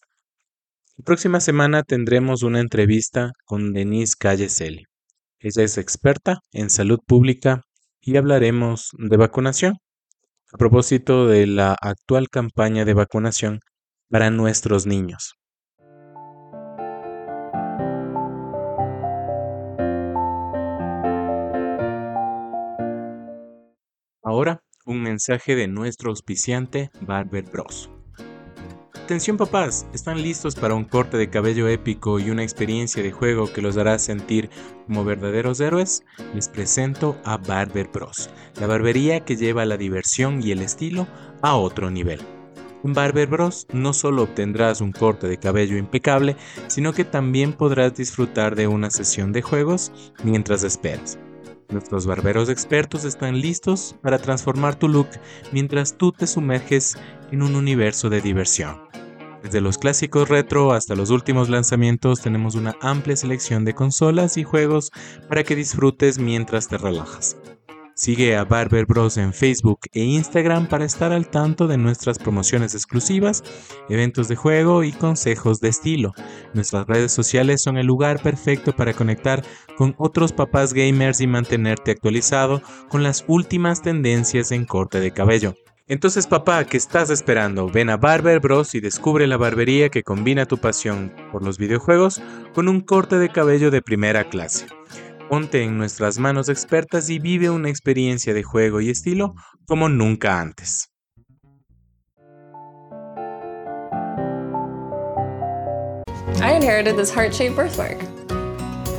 la 0.95 1.03
próxima 1.03 1.41
semana 1.41 1.83
tendremos 1.83 2.41
una 2.41 2.61
entrevista 2.61 3.33
con 3.43 3.73
Denise 3.73 4.15
Calleseli. 4.17 4.85
Ella 5.39 5.63
es 5.63 5.77
experta 5.77 6.39
en 6.53 6.69
salud 6.69 6.99
pública 7.05 7.63
y 7.99 8.15
hablaremos 8.15 8.91
de 8.97 9.17
vacunación 9.17 9.73
a 10.53 10.57
propósito 10.57 11.27
de 11.27 11.47
la 11.47 11.75
actual 11.81 12.29
campaña 12.29 12.85
de 12.85 12.93
vacunación 12.93 13.59
para 14.13 14.29
nuestros 14.29 14.85
niños. 14.85 15.39
Ahora, 24.21 24.61
un 24.85 25.01
mensaje 25.01 25.55
de 25.55 25.67
nuestro 25.67 26.11
auspiciante 26.11 26.91
Barber 27.01 27.45
Bros. 27.45 27.89
Atención 28.93 29.35
papás, 29.35 29.87
¿están 29.95 30.21
listos 30.21 30.55
para 30.55 30.75
un 30.75 30.85
corte 30.85 31.17
de 31.17 31.31
cabello 31.31 31.67
épico 31.67 32.19
y 32.19 32.29
una 32.29 32.43
experiencia 32.43 33.01
de 33.01 33.11
juego 33.11 33.51
que 33.51 33.63
los 33.63 33.77
hará 33.77 33.97
sentir 33.97 34.51
como 34.85 35.03
verdaderos 35.03 35.59
héroes? 35.59 36.03
Les 36.35 36.49
presento 36.49 37.19
a 37.25 37.37
Barber 37.37 37.89
Bros, 37.91 38.29
la 38.61 38.67
barbería 38.67 39.21
que 39.21 39.37
lleva 39.37 39.65
la 39.65 39.77
diversión 39.77 40.43
y 40.43 40.51
el 40.51 40.61
estilo 40.61 41.07
a 41.41 41.55
otro 41.55 41.89
nivel. 41.89 42.19
En 42.83 42.93
Barber 42.93 43.27
Bros 43.27 43.65
no 43.71 43.93
solo 43.93 44.23
obtendrás 44.23 44.81
un 44.81 44.91
corte 44.91 45.27
de 45.27 45.37
cabello 45.37 45.77
impecable, 45.77 46.35
sino 46.67 46.93
que 46.93 47.05
también 47.05 47.53
podrás 47.53 47.95
disfrutar 47.95 48.55
de 48.55 48.67
una 48.67 48.89
sesión 48.89 49.31
de 49.31 49.41
juegos 49.41 49.91
mientras 50.23 50.63
esperas. 50.63 51.17
Nuestros 51.69 52.05
barberos 52.05 52.49
expertos 52.49 53.05
están 53.05 53.39
listos 53.39 53.95
para 54.01 54.19
transformar 54.19 54.75
tu 54.75 54.89
look 54.89 55.07
mientras 55.51 55.97
tú 55.97 56.11
te 56.11 56.27
sumerges 56.27 56.97
en 57.31 57.41
un 57.41 57.55
universo 57.55 58.09
de 58.09 58.21
diversión. 58.21 58.81
Desde 59.41 59.59
los 59.59 59.77
clásicos 59.77 60.29
retro 60.29 60.71
hasta 60.71 60.95
los 60.95 61.09
últimos 61.09 61.49
lanzamientos 61.49 62.21
tenemos 62.21 62.55
una 62.55 62.75
amplia 62.81 63.15
selección 63.15 63.65
de 63.65 63.73
consolas 63.73 64.37
y 64.37 64.43
juegos 64.43 64.91
para 65.27 65.43
que 65.43 65.55
disfrutes 65.55 66.19
mientras 66.19 66.67
te 66.67 66.77
relajas. 66.77 67.37
Sigue 67.95 68.35
a 68.35 68.43
Barber 68.43 68.87
Bros 68.87 69.17
en 69.17 69.33
Facebook 69.33 69.81
e 69.93 70.03
Instagram 70.03 70.67
para 70.67 70.83
estar 70.83 71.11
al 71.11 71.27
tanto 71.27 71.67
de 71.67 71.77
nuestras 71.77 72.17
promociones 72.17 72.73
exclusivas, 72.73 73.43
eventos 73.87 74.27
de 74.27 74.35
juego 74.35 74.83
y 74.83 74.91
consejos 74.91 75.59
de 75.59 75.69
estilo. 75.69 76.11
Nuestras 76.55 76.87
redes 76.87 77.11
sociales 77.11 77.61
son 77.61 77.77
el 77.77 77.85
lugar 77.85 78.19
perfecto 78.21 78.75
para 78.75 78.93
conectar 78.93 79.43
con 79.77 79.93
otros 79.99 80.33
papás 80.33 80.73
gamers 80.73 81.21
y 81.21 81.27
mantenerte 81.27 81.91
actualizado 81.91 82.63
con 82.89 83.03
las 83.03 83.25
últimas 83.27 83.83
tendencias 83.83 84.51
en 84.51 84.65
corte 84.65 84.99
de 84.99 85.11
cabello. 85.11 85.53
Entonces 85.87 86.25
papá, 86.25 86.63
¿qué 86.63 86.77
estás 86.77 87.11
esperando? 87.11 87.69
Ven 87.69 87.91
a 87.91 87.97
Barber 87.97 88.39
Bros 88.39 88.73
y 88.73 88.79
descubre 88.79 89.27
la 89.27 89.37
barbería 89.37 89.89
que 89.89 90.01
combina 90.01 90.47
tu 90.47 90.57
pasión 90.57 91.13
por 91.31 91.43
los 91.43 91.59
videojuegos 91.59 92.21
con 92.55 92.69
un 92.69 92.81
corte 92.81 93.19
de 93.19 93.29
cabello 93.29 93.69
de 93.69 93.83
primera 93.83 94.29
clase. 94.29 94.65
Ponte 95.33 95.63
en 95.63 95.79
nuestras 95.79 96.19
manos 96.19 96.47
expertas 96.47 97.09
y 97.09 97.17
vive 97.17 97.49
una 97.49 97.67
experiencia 97.67 98.35
de 98.35 98.43
juego 98.43 98.81
y 98.81 98.91
estilo 98.91 99.33
como 99.65 99.89
nunca 99.89 100.39
antes. 100.39 100.91
I 106.39 106.51
inherited 106.51 106.95
this 106.97 107.09
heart-shaped 107.09 107.55
birthmark. 107.55 107.97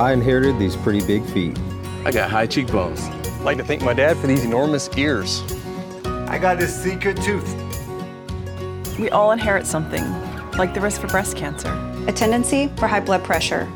I 0.01 0.11
inherited 0.11 0.59
these 0.59 0.75
pretty 0.75 0.99
big 1.07 1.23
feet. 1.27 1.57
I 2.03 2.11
got 2.11 2.29
high 2.29 2.47
cheekbones. 2.47 2.99
I'd 3.39 3.45
like 3.45 3.57
to 3.59 3.63
thank 3.63 3.81
my 3.81 3.93
dad 3.93 4.17
for 4.17 4.27
these 4.27 4.43
enormous 4.43 4.89
ears. 4.97 5.41
I 6.27 6.37
got 6.37 6.59
this 6.59 6.75
secret 6.75 7.15
tooth. 7.23 7.47
We 8.99 9.09
all 9.09 9.31
inherit 9.31 9.65
something, 9.65 10.03
like 10.57 10.73
the 10.73 10.81
risk 10.81 10.99
for 10.99 11.07
breast 11.07 11.37
cancer, 11.37 11.71
a 12.07 12.11
tendency 12.11 12.69
for 12.75 12.87
high 12.87 12.99
blood 12.99 13.23
pressure, 13.23 13.69